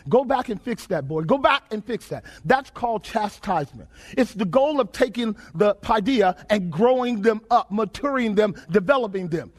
Go 0.09 0.25
back 0.25 0.49
and 0.49 0.61
fix 0.61 0.87
that, 0.87 1.06
boy. 1.06 1.23
Go 1.23 1.38
back 1.38 1.64
and 1.70 1.85
fix 1.85 2.09
that. 2.09 2.25
That's 2.44 2.70
called 2.70 3.04
chastisement. 3.04 3.88
It's 4.16 4.35
the 4.35 4.44
goal 4.44 4.80
of 4.80 4.92
taking 4.92 5.37
the 5.54 5.75
paideia 5.76 6.44
and 6.50 6.70
growing 6.70 7.23
them 7.23 7.40
up, 7.50 7.70
maturing 7.70 8.35
them, 8.35 8.54
developing 8.70 9.28
them. 9.28 9.52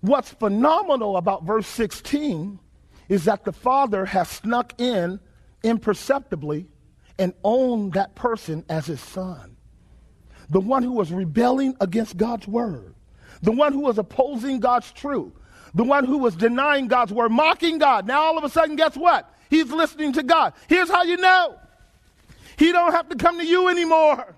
What's 0.00 0.30
phenomenal 0.30 1.16
about 1.16 1.44
verse 1.44 1.66
16 1.66 2.58
is 3.08 3.24
that 3.24 3.44
the 3.44 3.52
father 3.52 4.04
has 4.04 4.28
snuck 4.28 4.80
in 4.80 5.18
imperceptibly 5.62 6.66
and 7.18 7.34
owned 7.42 7.94
that 7.94 8.14
person 8.14 8.64
as 8.68 8.86
his 8.86 9.00
son. 9.00 9.56
The 10.50 10.60
one 10.60 10.82
who 10.82 10.92
was 10.92 11.12
rebelling 11.12 11.76
against 11.80 12.16
God's 12.16 12.46
word, 12.46 12.94
the 13.42 13.52
one 13.52 13.72
who 13.72 13.80
was 13.80 13.98
opposing 13.98 14.60
God's 14.60 14.90
truth, 14.92 15.32
the 15.74 15.84
one 15.84 16.04
who 16.04 16.18
was 16.18 16.36
denying 16.36 16.88
God's 16.88 17.12
word, 17.12 17.30
mocking 17.30 17.78
God. 17.78 18.06
Now 18.06 18.22
all 18.22 18.38
of 18.38 18.44
a 18.44 18.48
sudden, 18.48 18.76
guess 18.76 18.96
what? 18.96 19.34
He's 19.50 19.70
listening 19.70 20.12
to 20.14 20.22
God. 20.22 20.54
Here's 20.68 20.90
how 20.90 21.02
you 21.02 21.16
know. 21.16 21.58
He 22.56 22.72
don't 22.72 22.92
have 22.92 23.08
to 23.08 23.16
come 23.16 23.38
to 23.38 23.46
you 23.46 23.68
anymore. 23.68 24.34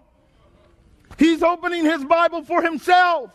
He's 1.19 1.43
opening 1.43 1.85
his 1.85 2.05
Bible 2.05 2.43
for 2.45 2.63
himself. 2.63 3.31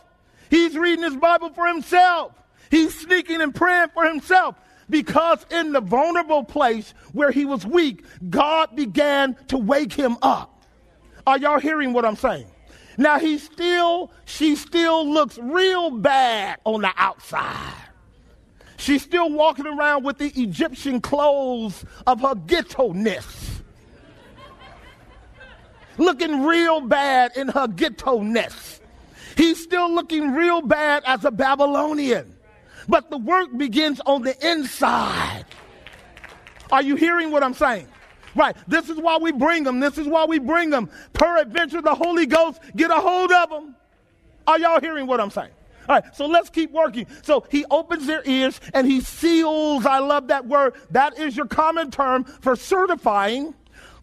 He's 0.50 0.76
reading 0.76 1.04
his 1.04 1.16
Bible 1.16 1.50
for 1.50 1.66
himself. 1.66 2.32
He's 2.70 2.98
sneaking 2.98 3.40
and 3.40 3.54
praying 3.54 3.88
for 3.94 4.04
himself. 4.04 4.56
Because 4.88 5.44
in 5.50 5.72
the 5.72 5.80
vulnerable 5.80 6.44
place 6.44 6.94
where 7.12 7.30
he 7.30 7.44
was 7.44 7.66
weak, 7.66 8.04
God 8.30 8.76
began 8.76 9.36
to 9.48 9.58
wake 9.58 9.92
him 9.92 10.16
up. 10.22 10.64
Are 11.26 11.38
y'all 11.38 11.58
hearing 11.58 11.92
what 11.92 12.04
I'm 12.04 12.16
saying? 12.16 12.46
Now 12.96 13.18
he 13.18 13.38
still, 13.38 14.12
she 14.24 14.54
still 14.56 15.06
looks 15.08 15.38
real 15.38 15.90
bad 15.90 16.58
on 16.64 16.82
the 16.82 16.92
outside. 16.96 17.74
She's 18.86 19.02
still 19.02 19.28
walking 19.30 19.66
around 19.66 20.04
with 20.04 20.18
the 20.18 20.28
Egyptian 20.40 21.00
clothes 21.00 21.84
of 22.06 22.20
her 22.20 22.36
ghetto 22.36 22.92
ness. 22.92 23.60
looking 25.98 26.44
real 26.44 26.80
bad 26.82 27.36
in 27.36 27.48
her 27.48 27.66
ghetto 27.66 28.20
ness. 28.20 28.80
He's 29.36 29.60
still 29.60 29.92
looking 29.92 30.34
real 30.34 30.62
bad 30.62 31.02
as 31.04 31.24
a 31.24 31.32
Babylonian. 31.32 32.32
But 32.88 33.10
the 33.10 33.18
work 33.18 33.48
begins 33.58 34.00
on 34.06 34.22
the 34.22 34.36
inside. 34.48 35.46
Are 36.70 36.82
you 36.82 36.94
hearing 36.94 37.32
what 37.32 37.42
I'm 37.42 37.54
saying? 37.54 37.88
Right. 38.36 38.56
This 38.68 38.88
is 38.88 38.98
why 38.98 39.16
we 39.16 39.32
bring 39.32 39.64
them. 39.64 39.80
This 39.80 39.98
is 39.98 40.06
why 40.06 40.26
we 40.26 40.38
bring 40.38 40.70
them. 40.70 40.88
Peradventure, 41.12 41.82
the 41.82 41.96
Holy 41.96 42.26
Ghost 42.26 42.60
get 42.76 42.92
a 42.92 43.00
hold 43.00 43.32
of 43.32 43.50
them. 43.50 43.74
Are 44.46 44.60
y'all 44.60 44.80
hearing 44.80 45.08
what 45.08 45.20
I'm 45.20 45.30
saying? 45.30 45.50
All 45.88 45.96
right, 45.96 46.16
so 46.16 46.26
let's 46.26 46.50
keep 46.50 46.70
working. 46.72 47.06
So 47.22 47.44
he 47.50 47.64
opens 47.70 48.06
their 48.06 48.22
ears 48.24 48.60
and 48.74 48.86
he 48.86 49.00
seals. 49.00 49.86
I 49.86 49.98
love 49.98 50.28
that 50.28 50.46
word. 50.46 50.74
That 50.90 51.18
is 51.18 51.36
your 51.36 51.46
common 51.46 51.90
term 51.90 52.24
for 52.24 52.56
certifying, 52.56 53.54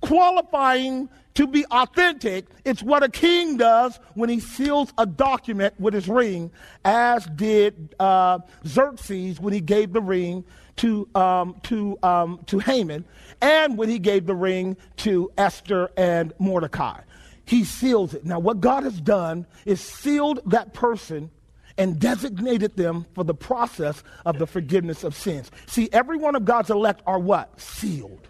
qualifying 0.02 1.10
to 1.36 1.48
be 1.48 1.66
authentic. 1.72 2.46
It's 2.63 2.84
what 2.84 3.04
a 3.04 3.10
king 3.10 3.58
does 3.58 4.00
when 4.13 4.30
he 4.30 4.40
seals 4.40 4.94
a 4.98 5.06
document 5.06 5.74
with 5.80 5.94
his 5.94 6.08
ring, 6.08 6.52
as 6.86 7.25
did 7.25 7.96
uh, 8.00 8.40
Xerxes 8.66 9.40
when 9.40 9.54
he 9.54 9.62
gave 9.62 9.94
the 9.94 10.02
ring 10.02 10.44
to, 10.78 11.08
um, 11.16 11.56
to, 11.63 11.98
um, 12.04 12.40
to 12.48 12.60
Haman, 12.60 13.06
and 13.42 13.78
when 13.78 13.90
he 13.90 14.00
gave 14.00 14.25
the 14.25 14.36
ring 14.36 14.78
to 14.98 15.32
Esther 15.38 15.92
and 15.98 16.34
Mordecai. 16.40 17.02
He 17.46 17.63
seals 17.63 18.13
it. 18.13 18.25
Now, 18.25 18.40
what 18.40 18.62
God 18.62 18.84
has 18.84 19.00
done 19.00 19.46
is 19.66 19.82
sealed 19.82 20.40
that 20.46 20.74
person 20.74 21.30
and 21.77 22.00
designated 22.00 22.75
them 22.75 23.06
for 23.15 23.24
the 23.24 23.34
process 23.34 24.03
of 24.25 24.38
the 24.38 24.48
forgiveness 24.48 25.03
of 25.03 25.15
sins. 25.15 25.50
See, 25.65 25.89
every 25.92 26.18
one 26.18 26.36
of 26.36 26.46
God's 26.46 26.70
elect 26.70 27.01
are 27.08 27.20
what? 27.20 27.60
Sealed. 27.60 28.27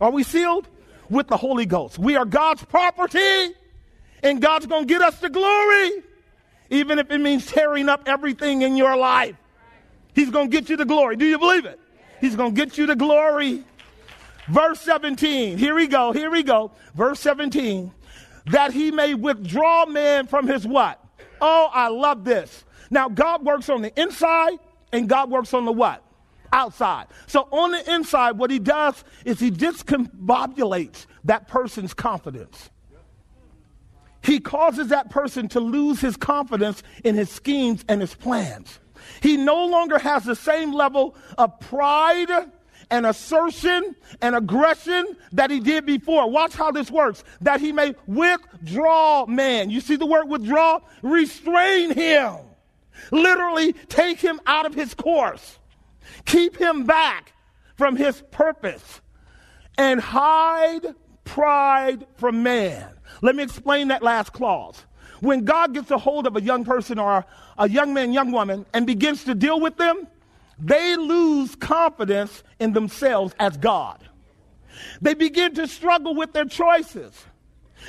Are 0.00 0.10
we 0.10 0.22
sealed? 0.22 0.68
With 1.08 1.28
the 1.28 1.36
Holy 1.36 1.66
Ghost. 1.66 1.98
We 1.98 2.16
are 2.16 2.24
God's 2.24 2.64
property, 2.64 3.54
and 4.22 4.42
God's 4.42 4.66
going 4.66 4.86
to 4.86 4.92
get 4.92 5.02
us 5.02 5.20
the 5.20 5.30
glory, 5.30 5.90
even 6.70 6.98
if 6.98 7.10
it 7.10 7.18
means 7.18 7.46
tearing 7.46 7.88
up 7.88 8.04
everything 8.06 8.62
in 8.62 8.76
your 8.76 8.96
life. 8.96 9.36
He's 10.14 10.30
going 10.30 10.50
to 10.50 10.60
get 10.60 10.68
you 10.68 10.76
the 10.76 10.84
glory. 10.84 11.16
Do 11.16 11.26
you 11.26 11.38
believe 11.38 11.64
it? 11.64 11.78
He's 12.20 12.34
going 12.34 12.54
to 12.54 12.56
get 12.56 12.76
you 12.78 12.86
the 12.86 12.96
glory. 12.96 13.62
Verse 14.48 14.80
17. 14.80 15.58
Here 15.58 15.74
we 15.74 15.86
go. 15.86 16.12
Here 16.12 16.30
we 16.30 16.42
go. 16.42 16.72
Verse 16.94 17.20
17. 17.20 17.92
That 18.46 18.72
he 18.72 18.90
may 18.90 19.14
withdraw 19.14 19.86
man 19.86 20.26
from 20.26 20.46
his 20.46 20.66
what? 20.66 21.04
Oh, 21.40 21.68
I 21.72 21.88
love 21.88 22.24
this. 22.24 22.64
Now, 22.90 23.08
God 23.08 23.44
works 23.44 23.68
on 23.68 23.82
the 23.82 24.00
inside 24.00 24.58
and 24.92 25.08
God 25.08 25.30
works 25.30 25.52
on 25.54 25.64
the 25.64 25.72
what? 25.72 26.02
Outside. 26.52 27.06
So 27.26 27.48
on 27.50 27.72
the 27.72 27.92
inside, 27.92 28.38
what 28.38 28.50
he 28.50 28.58
does 28.58 29.02
is 29.24 29.40
he 29.40 29.50
discombobulates 29.50 31.06
that 31.24 31.48
person's 31.48 31.92
confidence. 31.92 32.70
he 34.22 34.40
causes 34.40 34.88
that 34.88 35.08
person 35.08 35.48
to 35.48 35.60
lose 35.60 36.00
his 36.00 36.16
confidence 36.16 36.82
in 37.04 37.14
his 37.14 37.30
schemes 37.30 37.84
and 37.88 38.00
his 38.00 38.14
plans. 38.14 38.80
He 39.22 39.36
no 39.36 39.66
longer 39.66 39.98
has 39.98 40.24
the 40.24 40.34
same 40.34 40.72
level 40.72 41.14
of 41.38 41.58
pride 41.60 42.28
and 42.90 43.06
assertion 43.06 43.94
and 44.20 44.34
aggression 44.34 45.16
that 45.32 45.50
he 45.50 45.60
did 45.60 45.86
before. 45.86 46.28
Watch 46.28 46.54
how 46.54 46.72
this 46.72 46.90
works. 46.90 47.22
That 47.40 47.60
he 47.60 47.70
may 47.72 47.94
withdraw 48.06 49.26
man. 49.26 49.70
You 49.70 49.80
see 49.80 49.96
the 49.96 50.06
word 50.06 50.28
withdraw? 50.28 50.80
Restrain 51.02 51.92
him. 51.92 52.36
Literally 53.10 53.72
take 53.72 54.20
him 54.20 54.40
out 54.46 54.66
of 54.66 54.74
his 54.74 54.94
course. 54.94 55.58
Keep 56.24 56.56
him 56.56 56.84
back 56.84 57.32
from 57.76 57.96
his 57.96 58.22
purpose 58.30 59.00
and 59.78 60.00
hide 60.00 60.94
pride 61.24 62.06
from 62.16 62.42
man. 62.42 62.88
Let 63.22 63.36
me 63.36 63.42
explain 63.42 63.88
that 63.88 64.02
last 64.02 64.32
clause. 64.32 64.84
When 65.20 65.44
God 65.44 65.74
gets 65.74 65.90
a 65.90 65.98
hold 65.98 66.26
of 66.26 66.36
a 66.36 66.42
young 66.42 66.64
person 66.64 66.98
or 66.98 67.24
a 67.58 67.68
young 67.68 67.94
man, 67.94 68.12
young 68.12 68.32
woman, 68.32 68.66
and 68.74 68.86
begins 68.86 69.24
to 69.24 69.34
deal 69.34 69.60
with 69.60 69.76
them, 69.76 70.06
they 70.58 70.96
lose 70.96 71.54
confidence 71.56 72.42
in 72.58 72.72
themselves 72.72 73.34
as 73.38 73.56
God. 73.56 74.06
They 75.00 75.14
begin 75.14 75.54
to 75.54 75.66
struggle 75.66 76.14
with 76.14 76.32
their 76.32 76.44
choices. 76.44 77.12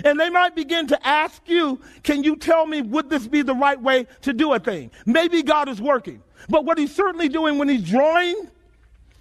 And 0.03 0.19
they 0.19 0.29
might 0.29 0.55
begin 0.55 0.87
to 0.87 1.07
ask 1.07 1.41
you, 1.47 1.79
can 2.03 2.23
you 2.23 2.35
tell 2.35 2.65
me, 2.65 2.81
would 2.81 3.09
this 3.09 3.27
be 3.27 3.41
the 3.41 3.55
right 3.55 3.81
way 3.81 4.07
to 4.21 4.33
do 4.33 4.53
a 4.53 4.59
thing? 4.59 4.91
Maybe 5.05 5.43
God 5.43 5.69
is 5.69 5.81
working. 5.81 6.21
But 6.49 6.65
what 6.65 6.77
he's 6.77 6.93
certainly 6.93 7.29
doing 7.29 7.57
when 7.57 7.69
he's 7.69 7.83
drawing, 7.83 8.49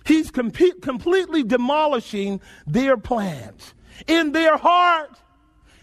he's 0.05 0.31
com- 0.31 0.51
completely 0.51 1.43
demolishing 1.43 2.41
their 2.67 2.97
plans 2.97 3.75
in 4.07 4.33
their 4.33 4.57
heart. 4.57 5.19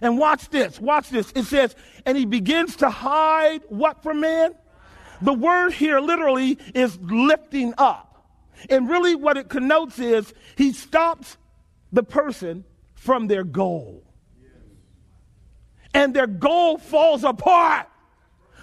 And 0.02 0.18
watch 0.18 0.50
this, 0.50 0.80
watch 0.80 1.10
this. 1.10 1.32
It 1.34 1.46
says, 1.46 1.76
and 2.06 2.18
he 2.18 2.26
begins 2.26 2.76
to 2.78 2.90
hide 2.90 3.62
what 3.70 4.04
from 4.04 4.20
man? 4.20 4.54
The 5.22 5.34
word 5.34 5.72
here 5.72 6.02
literally 6.02 6.58
is 6.76 7.00
lifting 7.00 7.74
up. 7.78 8.28
And 8.70 8.90
really, 8.90 9.16
what 9.16 9.38
it 9.38 9.50
connotes 9.50 10.00
is 10.00 10.34
he 10.58 10.74
stops 10.74 11.38
the 11.92 12.04
person 12.04 12.66
from 12.96 13.28
their 13.28 13.44
goal. 13.44 14.04
And 15.94 16.14
their 16.14 16.28
goal 16.28 16.78
falls 16.78 17.24
apart 17.24 17.88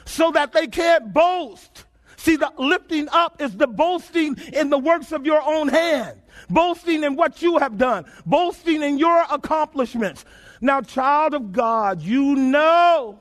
so 0.05 0.33
that 0.33 0.53
they 0.53 0.67
can't 0.67 1.13
boast. 1.13 1.85
See, 2.17 2.37
the 2.37 2.53
lifting 2.59 3.09
up 3.11 3.41
is 3.41 3.57
the 3.57 3.67
boasting 3.67 4.37
in 4.53 4.69
the 4.69 4.79
works 4.79 5.13
of 5.13 5.25
your 5.25 5.41
own 5.41 5.69
hand, 5.69 6.21
boasting 6.51 7.03
in 7.03 7.17
what 7.17 7.41
you 7.41 7.59
have 7.59 7.79
done, 7.79 8.05
boasting 8.27 8.83
in 8.83 8.99
your 8.99 9.25
accomplishments. 9.31 10.25
Now, 10.61 10.83
child 10.83 11.33
of 11.33 11.53
God, 11.53 12.03
you 12.03 12.35
know 12.35 13.21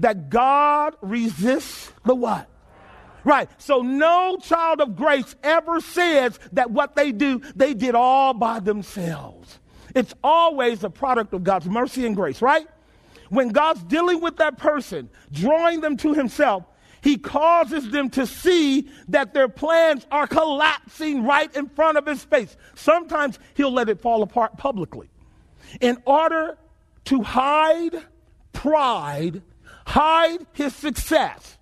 that 0.00 0.28
God 0.28 0.96
resists 1.00 1.92
the 2.04 2.14
what? 2.14 2.48
Right. 3.22 3.48
So 3.58 3.82
no 3.82 4.38
child 4.42 4.80
of 4.80 4.96
grace 4.96 5.34
ever 5.42 5.80
says 5.80 6.38
that 6.52 6.70
what 6.70 6.94
they 6.96 7.12
do, 7.12 7.40
they 7.54 7.74
did 7.74 7.94
all 7.94 8.34
by 8.34 8.60
themselves. 8.60 9.58
It's 9.94 10.14
always 10.22 10.84
a 10.84 10.90
product 10.90 11.32
of 11.32 11.42
God's 11.42 11.66
mercy 11.66 12.06
and 12.06 12.14
grace, 12.14 12.42
right? 12.42 12.68
When 13.28 13.48
God's 13.48 13.82
dealing 13.84 14.20
with 14.20 14.36
that 14.36 14.58
person, 14.58 15.10
drawing 15.32 15.80
them 15.80 15.96
to 15.98 16.14
himself, 16.14 16.64
he 17.02 17.18
causes 17.18 17.90
them 17.90 18.10
to 18.10 18.26
see 18.26 18.88
that 19.08 19.32
their 19.32 19.48
plans 19.48 20.06
are 20.10 20.26
collapsing 20.26 21.24
right 21.24 21.54
in 21.54 21.68
front 21.68 21.98
of 21.98 22.06
his 22.06 22.24
face. 22.24 22.56
Sometimes 22.74 23.38
he'll 23.54 23.72
let 23.72 23.88
it 23.88 24.00
fall 24.00 24.22
apart 24.22 24.56
publicly 24.56 25.08
in 25.80 25.98
order 26.04 26.58
to 27.04 27.22
hide 27.22 28.04
pride, 28.52 29.42
hide 29.86 30.46
his 30.52 30.74
success, 30.74 31.58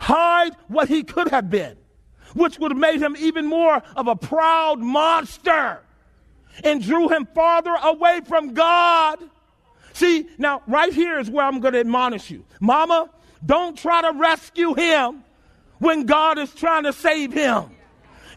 hide 0.00 0.56
what 0.68 0.88
he 0.88 1.02
could 1.02 1.28
have 1.28 1.50
been, 1.50 1.76
which 2.34 2.58
would 2.58 2.72
have 2.72 2.78
made 2.78 3.00
him 3.00 3.16
even 3.18 3.46
more 3.46 3.82
of 3.94 4.08
a 4.08 4.16
proud 4.16 4.80
monster 4.80 5.80
and 6.64 6.82
drew 6.82 7.08
him 7.08 7.28
farther 7.34 7.74
away 7.82 8.20
from 8.26 8.54
God. 8.54 9.18
See, 10.00 10.26
now 10.38 10.62
right 10.66 10.94
here 10.94 11.18
is 11.18 11.28
where 11.28 11.44
I'm 11.44 11.60
going 11.60 11.74
to 11.74 11.80
admonish 11.80 12.30
you. 12.30 12.46
Mama, 12.58 13.10
don't 13.44 13.76
try 13.76 14.00
to 14.00 14.18
rescue 14.18 14.72
him 14.72 15.22
when 15.78 16.06
God 16.06 16.38
is 16.38 16.54
trying 16.54 16.84
to 16.84 16.94
save 16.94 17.34
him. 17.34 17.64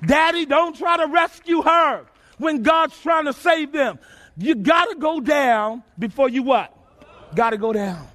Daddy, 0.06 0.45
don't 0.45 0.76
try 0.76 0.97
to 0.97 1.08
rescue 1.08 1.62
her 1.62 2.06
when 2.38 2.63
God's 2.63 2.99
trying 2.99 3.23
to 3.26 3.34
save 3.34 3.71
them. 3.71 3.97
You 4.36 4.56
got 4.56 4.89
to 4.89 4.95
go 4.95 5.21
down 5.21 5.84
before 5.97 6.28
you 6.28 6.43
what? 6.43 6.76
Got 7.34 7.52
to 7.52 7.58
go 7.58 7.71
down. 7.71 8.10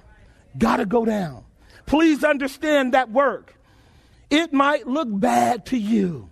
Got 0.55 0.77
to 0.77 0.85
go 0.85 1.03
down. 1.03 1.43
Please 1.87 2.23
understand 2.23 2.93
that 2.93 3.09
work. 3.09 3.55
It 4.29 4.53
might 4.53 4.85
look 4.85 5.07
bad 5.09 5.65
to 5.67 5.77
you, 5.77 6.29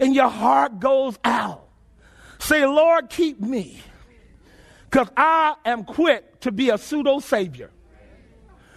and 0.00 0.14
your 0.14 0.28
heart 0.28 0.78
goes 0.78 1.18
out. 1.24 1.66
Say, 2.38 2.64
Lord, 2.64 3.10
keep 3.10 3.40
me, 3.40 3.80
because 4.88 5.08
I 5.16 5.56
am 5.64 5.82
quick 5.82 6.34
to 6.40 6.52
be 6.52 6.70
a 6.70 6.78
pseudo 6.78 7.20
savior. 7.20 7.70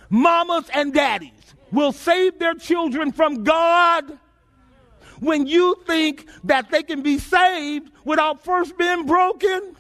Mamas 0.10 0.70
and 0.74 0.94
daddies 0.94 1.32
will 1.72 1.92
save 1.92 2.40
their 2.40 2.56
children 2.56 3.12
from 3.12 3.44
God 3.44 4.18
when 5.20 5.48
you 5.48 5.76
think 5.86 6.28
that 6.46 6.72
they 6.72 6.84
can 6.84 7.02
be 7.02 7.20
saved 7.20 7.92
without 8.06 8.44
first 8.44 8.78
being 8.78 9.06
broken. 9.06 9.76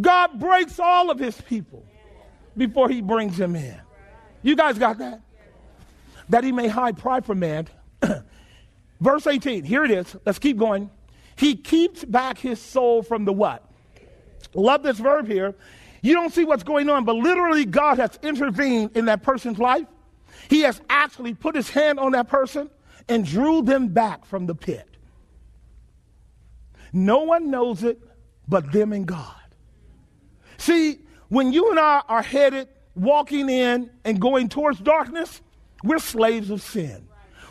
God 0.00 0.38
breaks 0.38 0.78
all 0.78 1.10
of 1.10 1.18
his 1.18 1.40
people 1.40 1.84
before 2.56 2.88
he 2.88 3.00
brings 3.00 3.36
them 3.36 3.56
in. 3.56 3.80
You 4.42 4.56
guys 4.56 4.78
got 4.78 4.98
that? 4.98 5.20
That 6.28 6.44
he 6.44 6.52
may 6.52 6.68
hide 6.68 6.98
pride 6.98 7.24
from 7.24 7.40
man. 7.40 7.68
Verse 9.00 9.26
18, 9.26 9.64
here 9.64 9.84
it 9.84 9.90
is. 9.90 10.16
Let's 10.24 10.38
keep 10.38 10.56
going. 10.56 10.90
He 11.36 11.54
keeps 11.54 12.04
back 12.04 12.38
his 12.38 12.60
soul 12.60 13.02
from 13.02 13.24
the 13.24 13.32
what? 13.32 13.64
Love 14.54 14.82
this 14.82 14.98
verb 14.98 15.26
here. 15.26 15.54
You 16.02 16.14
don't 16.14 16.32
see 16.32 16.44
what's 16.44 16.62
going 16.62 16.88
on, 16.88 17.04
but 17.04 17.16
literally 17.16 17.64
God 17.64 17.98
has 17.98 18.18
intervened 18.22 18.96
in 18.96 19.06
that 19.06 19.22
person's 19.22 19.58
life. 19.58 19.86
He 20.48 20.62
has 20.62 20.80
actually 20.88 21.34
put 21.34 21.54
his 21.54 21.68
hand 21.68 21.98
on 21.98 22.12
that 22.12 22.28
person 22.28 22.70
and 23.08 23.24
drew 23.24 23.62
them 23.62 23.88
back 23.88 24.24
from 24.24 24.46
the 24.46 24.54
pit. 24.54 24.88
No 26.92 27.22
one 27.22 27.50
knows 27.50 27.84
it 27.84 28.00
but 28.46 28.72
them 28.72 28.92
and 28.92 29.06
God. 29.06 29.34
See, 30.56 31.00
when 31.28 31.52
you 31.52 31.70
and 31.70 31.78
I 31.78 32.02
are 32.08 32.22
headed 32.22 32.68
walking 32.94 33.48
in 33.48 33.90
and 34.04 34.20
going 34.20 34.48
towards 34.48 34.80
darkness, 34.80 35.40
we're 35.84 35.98
slaves 35.98 36.50
of 36.50 36.62
sin. 36.62 37.06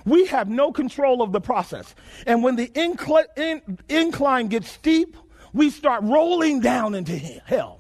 We 0.06 0.26
have 0.28 0.50
no 0.50 0.72
control 0.72 1.22
of 1.22 1.32
the 1.32 1.42
process. 1.42 1.94
And 2.26 2.44
when 2.44 2.56
the 2.56 2.68
incl- 2.70 3.26
in- 3.36 3.78
incline 3.90 4.48
gets 4.48 4.70
steep, 4.70 5.18
we 5.54 5.70
start 5.70 6.04
rolling 6.04 6.62
down 6.62 6.96
into 6.96 7.18
hell. 7.18 7.77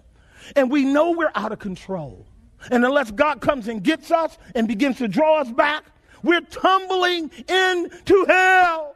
And 0.55 0.71
we 0.71 0.83
know 0.83 1.11
we're 1.11 1.31
out 1.35 1.51
of 1.51 1.59
control. 1.59 2.25
And 2.71 2.83
unless 2.83 3.11
God 3.11 3.41
comes 3.41 3.67
and 3.67 3.83
gets 3.83 4.11
us 4.11 4.37
and 4.55 4.67
begins 4.67 4.97
to 4.97 5.07
draw 5.07 5.41
us 5.41 5.51
back, 5.51 5.83
we're 6.23 6.41
tumbling 6.41 7.29
into 7.47 8.25
hell. 8.27 8.95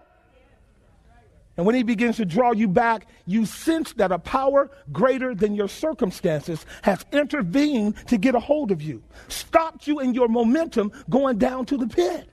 And 1.58 1.66
when 1.66 1.76
he 1.76 1.84
begins 1.84 2.18
to 2.18 2.26
draw 2.26 2.54
you 2.54 2.68
back, 2.68 3.08
you 3.26 3.46
sense 3.46 3.94
that 3.94 4.12
a 4.12 4.18
power 4.18 4.72
greater 4.92 5.36
than 5.36 5.54
your 5.54 5.68
circumstances 5.68 6.66
has 6.82 7.06
intervened 7.12 7.96
to 8.08 8.18
get 8.18 8.36
a 8.36 8.40
hold 8.40 8.72
of 8.72 8.82
you, 8.82 9.04
stopped 9.28 9.86
you 9.86 10.00
in 10.00 10.14
your 10.14 10.28
momentum 10.28 10.92
going 11.10 11.38
down 11.38 11.66
to 11.68 11.78
the 11.78 11.88
pit. 11.88 12.30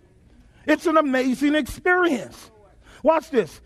It's 0.67 0.87
an 0.87 0.97
amazing 0.97 1.57
experience. 1.57 2.51
Watch 3.03 3.31
this. 3.31 3.61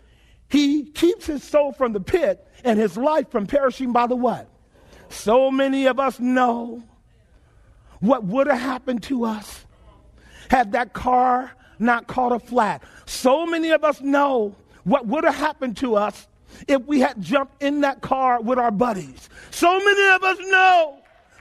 He 0.49 0.83
keeps 0.83 1.25
his 1.25 1.43
soul 1.43 1.71
from 1.71 1.93
the 1.93 2.01
pit 2.01 2.45
and 2.63 2.79
his 2.79 2.97
life 2.97 3.29
from 3.29 3.45
perishing 3.45 3.91
by 3.91 4.07
the 4.07 4.15
what? 4.15 4.49
So 5.13 5.51
many 5.51 5.85
of 5.85 5.99
us 5.99 6.19
know 6.19 6.83
what 7.99 8.23
would 8.25 8.47
have 8.47 8.59
happened 8.59 9.03
to 9.03 9.25
us 9.25 9.65
had 10.49 10.73
that 10.73 10.91
car 10.93 11.51
not 11.79 12.07
caught 12.07 12.31
a 12.31 12.39
flat. 12.39 12.83
So 13.05 13.45
many 13.45 13.69
of 13.69 13.83
us 13.83 14.01
know 14.01 14.55
what 14.83 15.05
would 15.07 15.23
have 15.23 15.35
happened 15.35 15.77
to 15.77 15.95
us 15.95 16.27
if 16.67 16.81
we 16.85 16.99
had 16.99 17.21
jumped 17.21 17.61
in 17.61 17.81
that 17.81 18.01
car 18.01 18.41
with 18.41 18.57
our 18.57 18.71
buddies. 18.71 19.29
So 19.51 19.79
many 19.79 20.15
of 20.15 20.23
us 20.23 20.37
know 20.39 20.97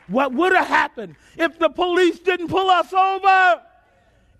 what 0.06 0.32
would 0.32 0.52
have 0.52 0.68
happened 0.68 1.16
if 1.36 1.58
the 1.58 1.68
police 1.68 2.18
didn't 2.20 2.48
pull 2.48 2.68
us 2.70 2.92
over 2.92 3.62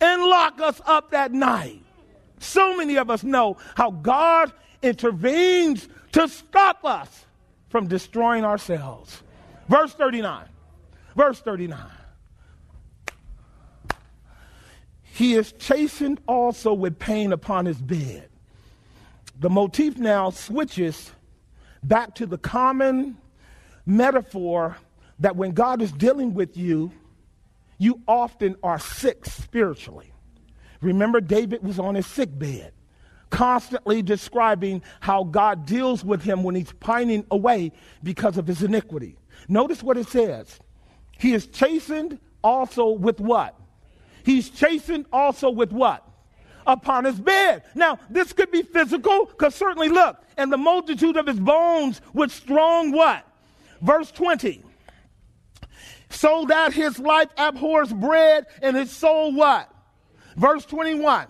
and 0.01 0.23
lock 0.23 0.61
us 0.61 0.81
up 0.85 1.11
that 1.11 1.33
night. 1.33 1.83
So 2.39 2.77
many 2.77 2.97
of 2.97 3.11
us 3.11 3.25
know 3.25 3.57
how 3.77 3.93
God 3.93 4.53
intervenes 4.83 5.89
to 6.13 6.29
stop 6.29 6.85
us 6.85 7.27
from 7.71 7.89
destroying 7.89 8.45
ourselves. 8.45 9.22
Verse 9.73 9.95
39. 9.95 10.45
Verse 11.17 11.41
39. 11.41 11.79
He 15.03 15.35
is 15.35 15.53
chastened 15.53 16.21
also 16.27 16.75
with 16.75 16.99
pain 16.99 17.33
upon 17.33 17.67
his 17.67 17.81
bed 17.81 18.29
the 19.43 19.51
motif 19.51 19.99
now 19.99 20.31
switches 20.31 21.11
back 21.83 22.15
to 22.15 22.27
the 22.27 22.39
common 22.39 23.19
metaphor 23.85 24.77
that 25.19 25.35
when 25.35 25.51
God 25.51 25.83
is 25.83 25.91
dealing 25.91 26.33
with 26.33 26.57
you, 26.57 26.93
you 27.77 28.01
often 28.07 28.55
are 28.63 28.79
sick 28.79 29.27
spiritually. 29.27 30.13
Remember, 30.81 31.21
David 31.21 31.65
was 31.65 31.81
on 31.81 31.97
his 31.97 32.07
sick 32.07 32.39
bed, 32.39 32.73
constantly 33.31 34.01
describing 34.01 34.81
how 35.01 35.25
God 35.25 35.67
deals 35.67 36.05
with 36.05 36.23
him 36.23 36.45
when 36.45 36.55
he's 36.55 36.73
pining 36.75 37.25
away 37.33 37.73
because 38.03 38.39
of 38.39 38.47
his 38.47 38.63
iniquity. 38.63 39.17
Notice 39.49 39.83
what 39.83 39.99
it 39.99 40.09
says. 40.09 40.59
He 41.19 41.35
is 41.35 41.47
chastened 41.47 42.19
also 42.43 42.91
with 42.91 43.21
what? 43.21 43.55
He's 44.25 44.51
chastened 44.51 45.07
also 45.13 45.51
with 45.51 45.73
what? 45.73 46.07
Upon 46.67 47.05
his 47.05 47.19
bed. 47.19 47.65
Now, 47.75 47.99
this 48.09 48.33
could 48.33 48.51
be 48.51 48.63
physical, 48.63 49.27
because 49.27 49.55
certainly 49.55 49.89
look, 49.89 50.23
and 50.37 50.53
the 50.53 50.57
multitude 50.57 51.17
of 51.17 51.27
his 51.27 51.41
bones 51.41 52.01
with 52.13 52.31
strong 52.31 52.93
what? 52.93 53.27
Verse 53.81 54.11
20. 54.13 54.63
So 56.11 56.45
that 56.47 56.73
his 56.73 56.99
life 56.99 57.29
abhors 57.37 57.93
bread 57.93 58.47
and 58.61 58.77
his 58.77 58.91
soul 58.91 59.33
what? 59.33 59.69
Verse 60.37 60.65
21. 60.67 61.27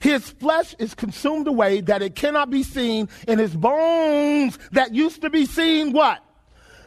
His 0.00 0.30
flesh 0.30 0.74
is 0.78 0.94
consumed 0.94 1.46
away 1.46 1.80
that 1.82 2.00
it 2.00 2.14
cannot 2.14 2.48
be 2.50 2.62
seen, 2.62 3.08
and 3.28 3.38
his 3.38 3.54
bones 3.54 4.58
that 4.72 4.94
used 4.94 5.22
to 5.22 5.30
be 5.30 5.46
seen 5.46 5.92
what? 5.92 6.24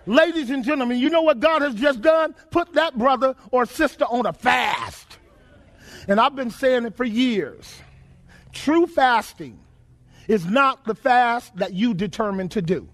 Ladies 0.05 0.49
and 0.49 0.63
gentlemen, 0.63 0.99
you 0.99 1.09
know 1.09 1.21
what 1.21 1.39
God 1.39 1.61
has 1.61 1.75
just 1.75 2.01
done? 2.01 2.35
Put 2.51 2.73
that 2.73 2.97
brother 2.97 3.35
or 3.51 3.65
sister 3.65 4.05
on 4.05 4.25
a 4.25 4.33
fast. 4.33 5.17
And 6.07 6.19
I've 6.19 6.35
been 6.35 6.51
saying 6.51 6.85
it 6.85 6.97
for 6.97 7.05
years. 7.05 7.81
True 8.51 8.85
fasting 8.85 9.59
is 10.27 10.45
not 10.45 10.85
the 10.85 10.95
fast 10.95 11.55
that 11.55 11.73
you 11.73 11.93
determine 11.93 12.49
to 12.49 12.61
do. 12.61 12.87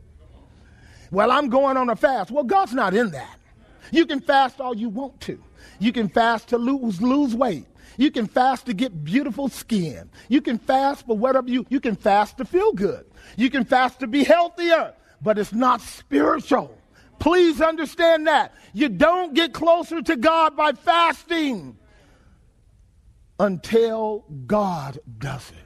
Well, 1.11 1.31
I'm 1.31 1.49
going 1.49 1.77
on 1.77 1.89
a 1.89 1.95
fast. 1.95 2.29
Well, 2.29 2.43
God's 2.43 2.73
not 2.73 2.93
in 2.93 3.11
that. 3.11 3.39
You 3.91 4.05
can 4.05 4.19
fast 4.19 4.61
all 4.61 4.75
you 4.75 4.89
want 4.89 5.19
to. 5.21 5.43
You 5.79 5.91
can 5.91 6.09
fast 6.09 6.49
to 6.49 6.57
lose, 6.57 7.01
lose 7.01 7.35
weight. 7.35 7.65
You 7.97 8.11
can 8.11 8.27
fast 8.27 8.67
to 8.67 8.73
get 8.73 9.03
beautiful 9.03 9.49
skin. 9.49 10.09
You 10.29 10.41
can 10.41 10.59
fast 10.59 11.07
for 11.07 11.17
whatever 11.17 11.49
you, 11.49 11.65
you 11.69 11.79
can 11.79 11.95
fast 11.95 12.37
to 12.37 12.45
feel 12.45 12.71
good. 12.71 13.05
You 13.35 13.49
can 13.49 13.65
fast 13.65 13.99
to 14.01 14.07
be 14.07 14.23
healthier, 14.23 14.93
but 15.21 15.39
it's 15.39 15.51
not 15.51 15.81
spiritual. 15.81 16.78
Please 17.19 17.62
understand 17.62 18.27
that. 18.27 18.53
You 18.73 18.89
don't 18.89 19.34
get 19.34 19.53
closer 19.53 20.01
to 20.01 20.15
God 20.15 20.55
by 20.55 20.71
fasting 20.71 21.77
until 23.39 24.25
God 24.47 24.99
does 25.17 25.51
it. 25.51 25.65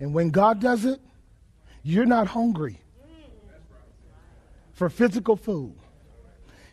And 0.00 0.14
when 0.14 0.30
God 0.30 0.60
does 0.60 0.84
it, 0.84 1.00
you're 1.82 2.06
not 2.06 2.28
hungry 2.28 2.80
for 4.72 4.88
physical 4.88 5.36
food. 5.36 5.74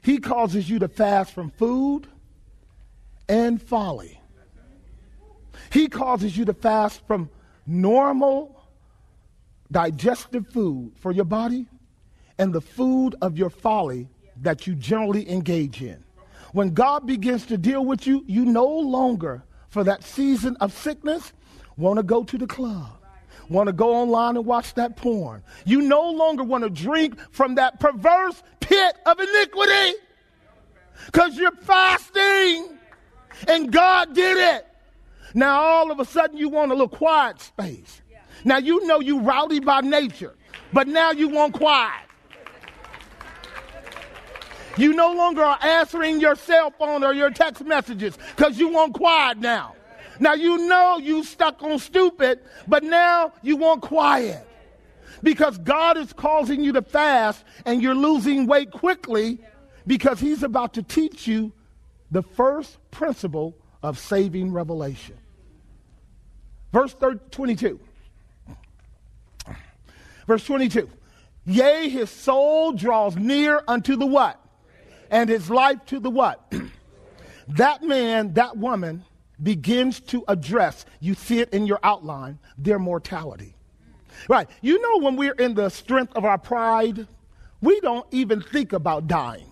He 0.01 0.19
causes 0.19 0.69
you 0.69 0.79
to 0.79 0.87
fast 0.87 1.33
from 1.33 1.49
food 1.51 2.07
and 3.27 3.61
folly. 3.61 4.21
He 5.71 5.87
causes 5.87 6.37
you 6.37 6.45
to 6.45 6.53
fast 6.53 7.05
from 7.07 7.29
normal 7.65 8.61
digestive 9.71 10.47
food 10.49 10.93
for 10.99 11.11
your 11.11 11.25
body 11.25 11.67
and 12.37 12.53
the 12.53 12.61
food 12.61 13.15
of 13.21 13.37
your 13.37 13.49
folly 13.49 14.07
that 14.41 14.67
you 14.67 14.75
generally 14.75 15.29
engage 15.29 15.81
in. 15.81 16.03
When 16.51 16.73
God 16.73 17.05
begins 17.05 17.45
to 17.47 17.57
deal 17.57 17.85
with 17.85 18.07
you, 18.07 18.23
you 18.27 18.45
no 18.45 18.65
longer, 18.65 19.43
for 19.69 19.83
that 19.83 20.03
season 20.03 20.55
of 20.61 20.73
sickness, 20.73 21.33
want 21.77 21.97
to 21.97 22.03
go 22.03 22.23
to 22.23 22.37
the 22.37 22.47
club, 22.47 22.91
want 23.49 23.67
to 23.67 23.73
go 23.73 23.93
online 23.93 24.37
and 24.37 24.45
watch 24.45 24.73
that 24.75 24.95
porn. 24.95 25.43
You 25.65 25.81
no 25.81 26.11
longer 26.11 26.43
want 26.43 26.63
to 26.63 26.69
drink 26.69 27.19
from 27.31 27.55
that 27.55 27.79
perverse 27.79 28.41
pit 28.59 28.95
of 29.05 29.19
iniquity 29.19 29.97
because 31.07 31.37
you're 31.37 31.51
fasting 31.51 32.77
and 33.47 33.71
God 33.71 34.13
did 34.13 34.37
it. 34.37 34.67
Now 35.33 35.59
all 35.59 35.91
of 35.91 35.99
a 35.99 36.05
sudden 36.05 36.37
you 36.37 36.49
want 36.49 36.71
a 36.71 36.73
little 36.73 36.87
quiet 36.87 37.41
space. 37.41 38.01
Now 38.45 38.57
you 38.57 38.85
know 38.87 38.99
you 38.99 39.19
rowdy 39.19 39.59
by 39.59 39.81
nature, 39.81 40.35
but 40.71 40.87
now 40.87 41.11
you 41.11 41.27
want 41.27 41.53
quiet. 41.53 42.05
You 44.77 44.93
no 44.93 45.13
longer 45.13 45.41
are 45.41 45.59
answering 45.61 46.19
your 46.19 46.35
cell 46.35 46.71
phone 46.71 47.03
or 47.03 47.13
your 47.13 47.29
text 47.29 47.63
messages 47.63 48.17
because 48.35 48.59
you 48.59 48.69
want 48.69 48.93
quiet 48.93 49.37
now. 49.37 49.75
Now 50.19 50.33
you 50.33 50.67
know 50.67 50.97
you 50.97 51.23
stuck 51.23 51.61
on 51.63 51.79
stupid, 51.79 52.39
but 52.67 52.83
now 52.83 53.33
you 53.41 53.57
want 53.57 53.81
quiet. 53.81 54.47
Because 55.23 55.57
God 55.57 55.97
is 55.97 56.13
causing 56.13 56.63
you 56.63 56.73
to 56.73 56.81
fast 56.81 57.43
and 57.65 57.81
you're 57.81 57.95
losing 57.95 58.47
weight 58.47 58.71
quickly 58.71 59.39
because 59.87 60.19
He's 60.19 60.43
about 60.43 60.73
to 60.73 60.83
teach 60.83 61.25
you 61.25 61.51
the 62.11 62.21
first 62.21 62.77
principle 62.91 63.57
of 63.81 63.97
saving 63.97 64.51
revelation. 64.51 65.17
Verse 66.71 66.95
22. 67.31 67.79
Verse 70.27 70.45
22. 70.45 70.89
Yea, 71.45 71.87
his 71.87 72.09
soul 72.09 72.73
draws 72.73 73.15
near 73.15 73.63
unto 73.67 73.95
the 73.95 74.05
what? 74.05 74.41
And 75.09 75.29
his 75.29 75.49
life 75.49 75.85
to 75.87 75.99
the 75.99 76.09
what? 76.09 76.53
that 77.47 77.83
man, 77.83 78.33
that 78.33 78.57
woman 78.57 79.05
begins 79.41 79.99
to 79.99 80.23
address, 80.27 80.85
you 80.99 81.13
see 81.13 81.39
it 81.39 81.49
in 81.49 81.67
your 81.67 81.79
outline, 81.83 82.39
their 82.57 82.79
mortality. 82.79 83.55
Right. 84.29 84.47
You 84.61 84.81
know, 84.81 85.05
when 85.05 85.17
we're 85.17 85.33
in 85.33 85.55
the 85.55 85.69
strength 85.69 86.15
of 86.15 86.25
our 86.25 86.37
pride, 86.37 87.07
we 87.61 87.79
don't 87.81 88.07
even 88.11 88.41
think 88.41 88.73
about 88.73 89.07
dying. 89.07 89.51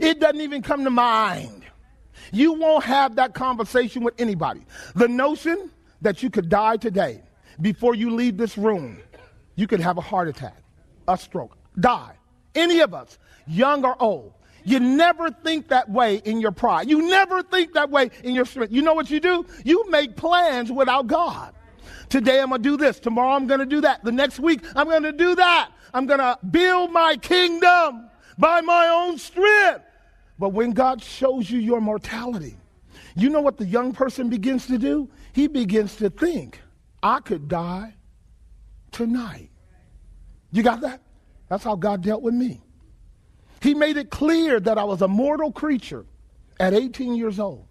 It 0.00 0.20
doesn't 0.20 0.40
even 0.40 0.62
come 0.62 0.84
to 0.84 0.90
mind. 0.90 1.64
You 2.32 2.54
won't 2.54 2.84
have 2.84 3.16
that 3.16 3.34
conversation 3.34 4.02
with 4.02 4.14
anybody. 4.18 4.64
The 4.94 5.08
notion 5.08 5.70
that 6.02 6.22
you 6.22 6.30
could 6.30 6.48
die 6.48 6.76
today 6.76 7.22
before 7.60 7.94
you 7.94 8.10
leave 8.10 8.36
this 8.36 8.58
room, 8.58 8.98
you 9.54 9.66
could 9.66 9.80
have 9.80 9.98
a 9.98 10.00
heart 10.00 10.28
attack, 10.28 10.56
a 11.06 11.16
stroke, 11.16 11.56
die. 11.78 12.14
Any 12.54 12.80
of 12.80 12.94
us, 12.94 13.18
young 13.46 13.84
or 13.84 14.00
old. 14.00 14.32
You 14.64 14.80
never 14.80 15.30
think 15.30 15.68
that 15.68 15.88
way 15.88 16.16
in 16.24 16.40
your 16.40 16.52
pride. 16.52 16.88
You 16.88 17.08
never 17.08 17.42
think 17.42 17.74
that 17.74 17.90
way 17.90 18.10
in 18.22 18.34
your 18.34 18.44
strength. 18.44 18.72
You 18.72 18.82
know 18.82 18.94
what 18.94 19.10
you 19.10 19.20
do? 19.20 19.46
You 19.64 19.88
make 19.90 20.16
plans 20.16 20.70
without 20.70 21.06
God. 21.06 21.54
Today 22.08 22.40
I'm 22.40 22.50
going 22.50 22.62
to 22.62 22.68
do 22.68 22.76
this. 22.76 22.98
Tomorrow 23.00 23.34
I'm 23.34 23.46
going 23.46 23.60
to 23.60 23.66
do 23.66 23.80
that. 23.82 24.04
The 24.04 24.12
next 24.12 24.38
week 24.38 24.64
I'm 24.74 24.88
going 24.88 25.02
to 25.02 25.12
do 25.12 25.34
that. 25.34 25.70
I'm 25.94 26.06
going 26.06 26.20
to 26.20 26.38
build 26.50 26.92
my 26.92 27.16
kingdom 27.16 28.08
by 28.36 28.60
my 28.60 28.88
own 28.88 29.18
strength. 29.18 29.84
But 30.38 30.50
when 30.50 30.72
God 30.72 31.02
shows 31.02 31.50
you 31.50 31.58
your 31.58 31.80
mortality, 31.80 32.56
you 33.16 33.28
know 33.28 33.40
what 33.40 33.56
the 33.56 33.64
young 33.64 33.92
person 33.92 34.28
begins 34.28 34.66
to 34.68 34.78
do? 34.78 35.10
He 35.32 35.48
begins 35.48 35.96
to 35.96 36.10
think, 36.10 36.60
I 37.02 37.20
could 37.20 37.48
die 37.48 37.94
tonight. 38.92 39.50
You 40.52 40.62
got 40.62 40.80
that? 40.82 41.02
That's 41.48 41.64
how 41.64 41.74
God 41.74 42.02
dealt 42.02 42.22
with 42.22 42.34
me. 42.34 42.60
He 43.60 43.74
made 43.74 43.96
it 43.96 44.10
clear 44.10 44.60
that 44.60 44.78
I 44.78 44.84
was 44.84 45.02
a 45.02 45.08
mortal 45.08 45.52
creature 45.52 46.04
at 46.60 46.74
18 46.74 47.14
years 47.14 47.38
old. 47.38 47.66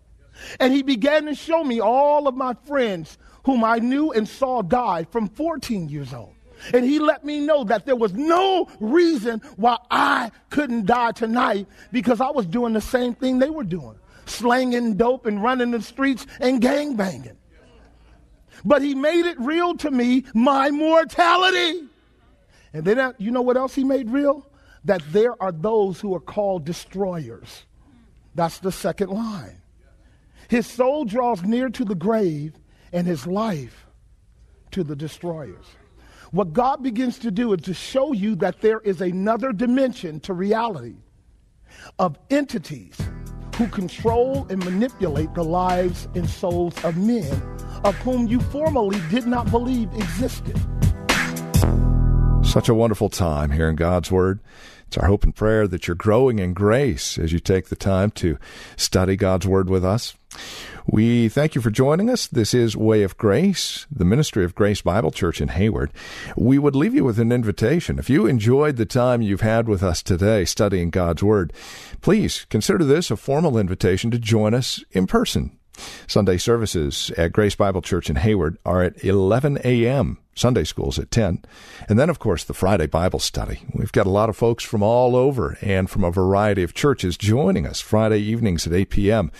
And 0.59 0.73
he 0.73 0.83
began 0.83 1.25
to 1.25 1.35
show 1.35 1.63
me 1.63 1.79
all 1.79 2.27
of 2.27 2.35
my 2.35 2.53
friends 2.65 3.17
whom 3.45 3.63
I 3.63 3.79
knew 3.79 4.11
and 4.11 4.27
saw 4.27 4.61
die 4.61 5.05
from 5.11 5.29
14 5.29 5.89
years 5.89 6.13
old. 6.13 6.33
And 6.73 6.83
he 6.85 6.99
let 6.99 7.23
me 7.23 7.39
know 7.39 7.63
that 7.65 7.85
there 7.85 7.95
was 7.95 8.13
no 8.13 8.67
reason 8.79 9.41
why 9.55 9.77
I 9.89 10.31
couldn't 10.49 10.85
die 10.85 11.11
tonight 11.11 11.67
because 11.91 12.19
I 12.19 12.29
was 12.29 12.45
doing 12.45 12.73
the 12.73 12.81
same 12.81 13.13
thing 13.13 13.39
they 13.39 13.49
were 13.49 13.63
doing 13.63 13.97
slanging 14.29 14.95
dope 14.95 15.25
and 15.25 15.41
running 15.41 15.71
the 15.71 15.81
streets 15.81 16.25
and 16.39 16.61
gang 16.61 16.95
banging. 16.95 17.37
But 18.65 18.81
he 18.81 18.95
made 18.95 19.25
it 19.25 19.39
real 19.39 19.75
to 19.77 19.91
me, 19.91 20.25
my 20.33 20.69
mortality. 20.71 21.87
And 22.73 22.83
then, 22.83 22.99
uh, 22.99 23.13
you 23.17 23.31
know 23.31 23.41
what 23.41 23.57
else 23.57 23.75
he 23.75 23.83
made 23.83 24.09
real? 24.09 24.46
That 24.87 25.03
there 25.11 25.41
are 25.41 25.51
those 25.51 25.99
who 25.99 26.15
are 26.15 26.19
called 26.19 26.65
destroyers. 26.65 27.65
That's 28.35 28.59
the 28.59 28.71
second 28.71 29.09
line. 29.09 29.61
His 30.47 30.65
soul 30.65 31.03
draws 31.03 31.43
near 31.43 31.69
to 31.69 31.83
the 31.83 31.95
grave, 31.95 32.53
and 32.93 33.05
his 33.05 33.27
life 33.27 33.85
to 34.71 34.83
the 34.83 34.95
destroyers. 34.95 35.65
What 36.31 36.53
God 36.53 36.83
begins 36.83 37.19
to 37.19 37.31
do 37.31 37.51
is 37.53 37.61
to 37.63 37.73
show 37.73 38.13
you 38.13 38.35
that 38.37 38.61
there 38.61 38.79
is 38.79 39.01
another 39.01 39.51
dimension 39.51 40.21
to 40.21 40.33
reality 40.33 40.95
of 41.99 42.17
entities 42.29 42.97
who 43.55 43.67
control 43.67 44.47
and 44.49 44.63
manipulate 44.63 45.33
the 45.33 45.43
lives 45.43 46.07
and 46.15 46.29
souls 46.29 46.81
of 46.85 46.95
men 46.97 47.41
of 47.83 47.95
whom 47.97 48.27
you 48.27 48.39
formerly 48.39 49.01
did 49.09 49.27
not 49.27 49.51
believe 49.51 49.93
existed. 49.93 50.57
Such 52.43 52.69
a 52.69 52.73
wonderful 52.73 53.09
time 53.09 53.51
here 53.51 53.69
in 53.69 53.75
God's 53.75 54.11
Word. 54.11 54.39
It's 54.87 54.97
our 54.97 55.07
hope 55.07 55.25
and 55.25 55.35
prayer 55.35 55.67
that 55.67 55.87
you're 55.87 55.95
growing 55.95 56.39
in 56.39 56.53
grace 56.53 57.17
as 57.17 57.33
you 57.33 57.39
take 57.39 57.67
the 57.67 57.75
time 57.75 58.09
to 58.11 58.37
study 58.77 59.17
God's 59.17 59.45
Word 59.45 59.69
with 59.69 59.83
us. 59.83 60.15
We 60.85 61.27
thank 61.27 61.55
you 61.55 61.61
for 61.61 61.69
joining 61.69 62.09
us. 62.09 62.25
This 62.25 62.53
is 62.53 62.77
Way 62.77 63.03
of 63.03 63.17
Grace, 63.17 63.85
the 63.91 64.05
ministry 64.05 64.45
of 64.45 64.55
Grace 64.55 64.81
Bible 64.81 65.11
Church 65.11 65.41
in 65.41 65.49
Hayward. 65.49 65.91
We 66.37 66.57
would 66.57 66.75
leave 66.75 66.93
you 66.93 67.03
with 67.03 67.19
an 67.19 67.33
invitation. 67.33 67.99
If 67.99 68.09
you 68.09 68.27
enjoyed 68.27 68.77
the 68.77 68.85
time 68.85 69.21
you've 69.21 69.41
had 69.41 69.67
with 69.67 69.83
us 69.83 70.01
today 70.01 70.45
studying 70.45 70.89
God's 70.89 71.21
Word, 71.21 71.51
please 71.99 72.45
consider 72.49 72.85
this 72.85 73.11
a 73.11 73.17
formal 73.17 73.57
invitation 73.57 74.09
to 74.11 74.19
join 74.19 74.53
us 74.53 74.81
in 74.91 75.05
person. 75.05 75.57
Sunday 76.07 76.37
services 76.37 77.11
at 77.17 77.33
Grace 77.33 77.55
Bible 77.55 77.81
Church 77.81 78.09
in 78.09 78.15
Hayward 78.15 78.57
are 78.65 78.83
at 78.83 79.03
11 79.03 79.59
a.m. 79.65 80.17
Sunday 80.37 80.63
schools 80.63 80.99
at 80.99 81.11
10. 81.11 81.43
And 81.89 81.97
then, 81.97 82.09
of 82.09 82.19
course, 82.19 82.43
the 82.43 82.53
Friday 82.53 82.87
Bible 82.87 83.19
study. 83.19 83.61
We've 83.73 83.91
got 83.91 84.07
a 84.07 84.11
lot 84.11 84.29
of 84.29 84.37
folks 84.37 84.63
from 84.63 84.83
all 84.83 85.15
over 85.15 85.57
and 85.61 85.89
from 85.89 86.03
a 86.03 86.11
variety 86.11 86.63
of 86.63 86.73
churches 86.73 87.17
joining 87.17 87.65
us 87.65 87.81
Friday 87.81 88.19
evenings 88.19 88.67
at 88.67 88.73
8 88.73 88.89
p.m. 88.89 89.31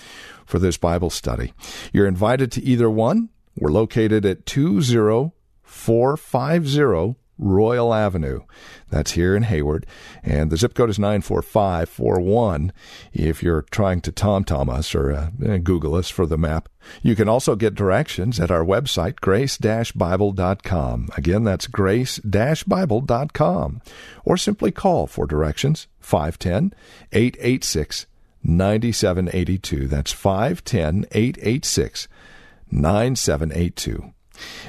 for 0.46 0.60
this 0.60 0.78
Bible 0.78 1.10
study. 1.10 1.54
You're 1.94 2.08
invited 2.08 2.52
to 2.54 2.64
either 2.64 2.90
one. 2.90 3.30
We're 3.56 3.72
located 3.72 4.26
at 4.26 4.46
20450 4.46 7.27
Royal 7.38 7.94
Avenue. 7.94 8.42
That's 8.90 9.12
here 9.12 9.36
in 9.36 9.44
Hayward. 9.44 9.86
And 10.24 10.50
the 10.50 10.58
zip 10.58 10.74
code 10.74 10.90
is 10.90 10.98
94541 11.00 12.72
if 13.14 13.44
you're 13.44 13.62
trying 13.64 14.00
to 14.02 14.12
TomTom 14.12 14.70
us 14.70 14.96
or 14.96 15.12
uh, 15.12 15.30
Google 15.58 15.96
us 15.96 16.10
for 16.10 16.26
the 16.26 16.38
map. 16.38 16.70
You 17.02 17.16
can 17.16 17.28
also 17.28 17.56
get 17.56 17.74
directions 17.76 18.40
at 18.40 18.50
our 18.50 18.64
website, 18.64 19.18
grace-bible.com. 19.18 21.10
Again, 21.18 21.44
that's 21.44 21.68
grace-bible.com. 21.68 23.82
Or 24.24 24.38
simply 24.38 24.72
call 24.72 25.08
for 25.08 25.28
directions, 25.28 25.88
510-886 26.02 28.06
9782. 28.44 29.88
That's 29.88 30.14
510 30.14 31.08
886 31.12 32.08
9782. 32.72 34.14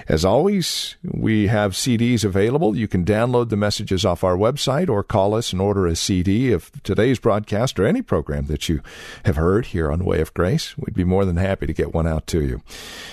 As 0.09 0.25
always, 0.25 0.97
we 1.03 1.47
have 1.49 1.73
CDs 1.73 2.25
available. 2.25 2.77
You 2.77 2.89
can 2.89 3.05
download 3.05 3.49
the 3.49 3.57
messages 3.57 4.05
off 4.05 4.25
our 4.25 4.37
website 4.37 4.89
or 4.89 5.03
call 5.03 5.35
us 5.35 5.53
and 5.53 5.61
order 5.61 5.87
a 5.87 5.97
CD 5.97 6.53
of 6.53 6.71
today's 6.83 7.19
broadcast 7.19 7.79
or 7.79 7.87
any 7.87 8.03
program 8.03 8.47
that 8.47 8.69
you 8.69 8.81
have 9.25 9.37
heard 9.37 9.67
here 9.67 9.91
on 9.91 10.05
Way 10.05 10.21
of 10.21 10.35
Grace. 10.35 10.77
We'd 10.79 10.95
be 10.95 11.05
more 11.05 11.25
than 11.25 11.37
happy 11.37 11.67
to 11.67 11.73
get 11.73 11.95
one 11.95 12.07
out 12.07 12.27
to 12.29 12.43
you. 12.43 12.63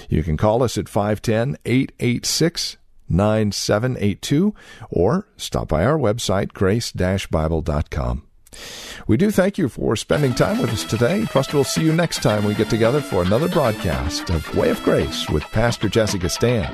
You 0.10 0.24
can 0.24 0.38
call 0.38 0.64
us 0.64 0.78
at 0.78 0.90
510 0.90 1.58
886 1.66 2.78
9782 3.08 4.56
or 4.90 5.28
stop 5.38 5.68
by 5.68 5.86
our 5.86 5.98
website, 5.98 6.54
grace-bible.com. 6.54 8.24
We 9.08 9.18
do 9.18 9.32
thank 9.32 9.58
you 9.58 9.70
for 9.70 9.96
spending 9.96 10.34
time 10.34 10.60
with 10.60 10.72
us 10.72 10.84
today. 10.84 11.26
Trust 11.26 11.54
we'll 11.54 11.64
see 11.64 11.84
you 11.84 11.94
next 11.94 12.24
time 12.24 12.44
we 12.44 12.56
get 12.56 12.70
together 12.70 13.02
for 13.02 13.22
another 13.22 13.48
broadcast 13.48 14.30
of 14.30 14.56
Way 14.56 14.70
of 14.70 14.82
Grace 14.84 15.30
with 15.30 15.44
Pastor 15.52 15.90
Jesse 15.90 16.20
Gistand. 16.20 16.74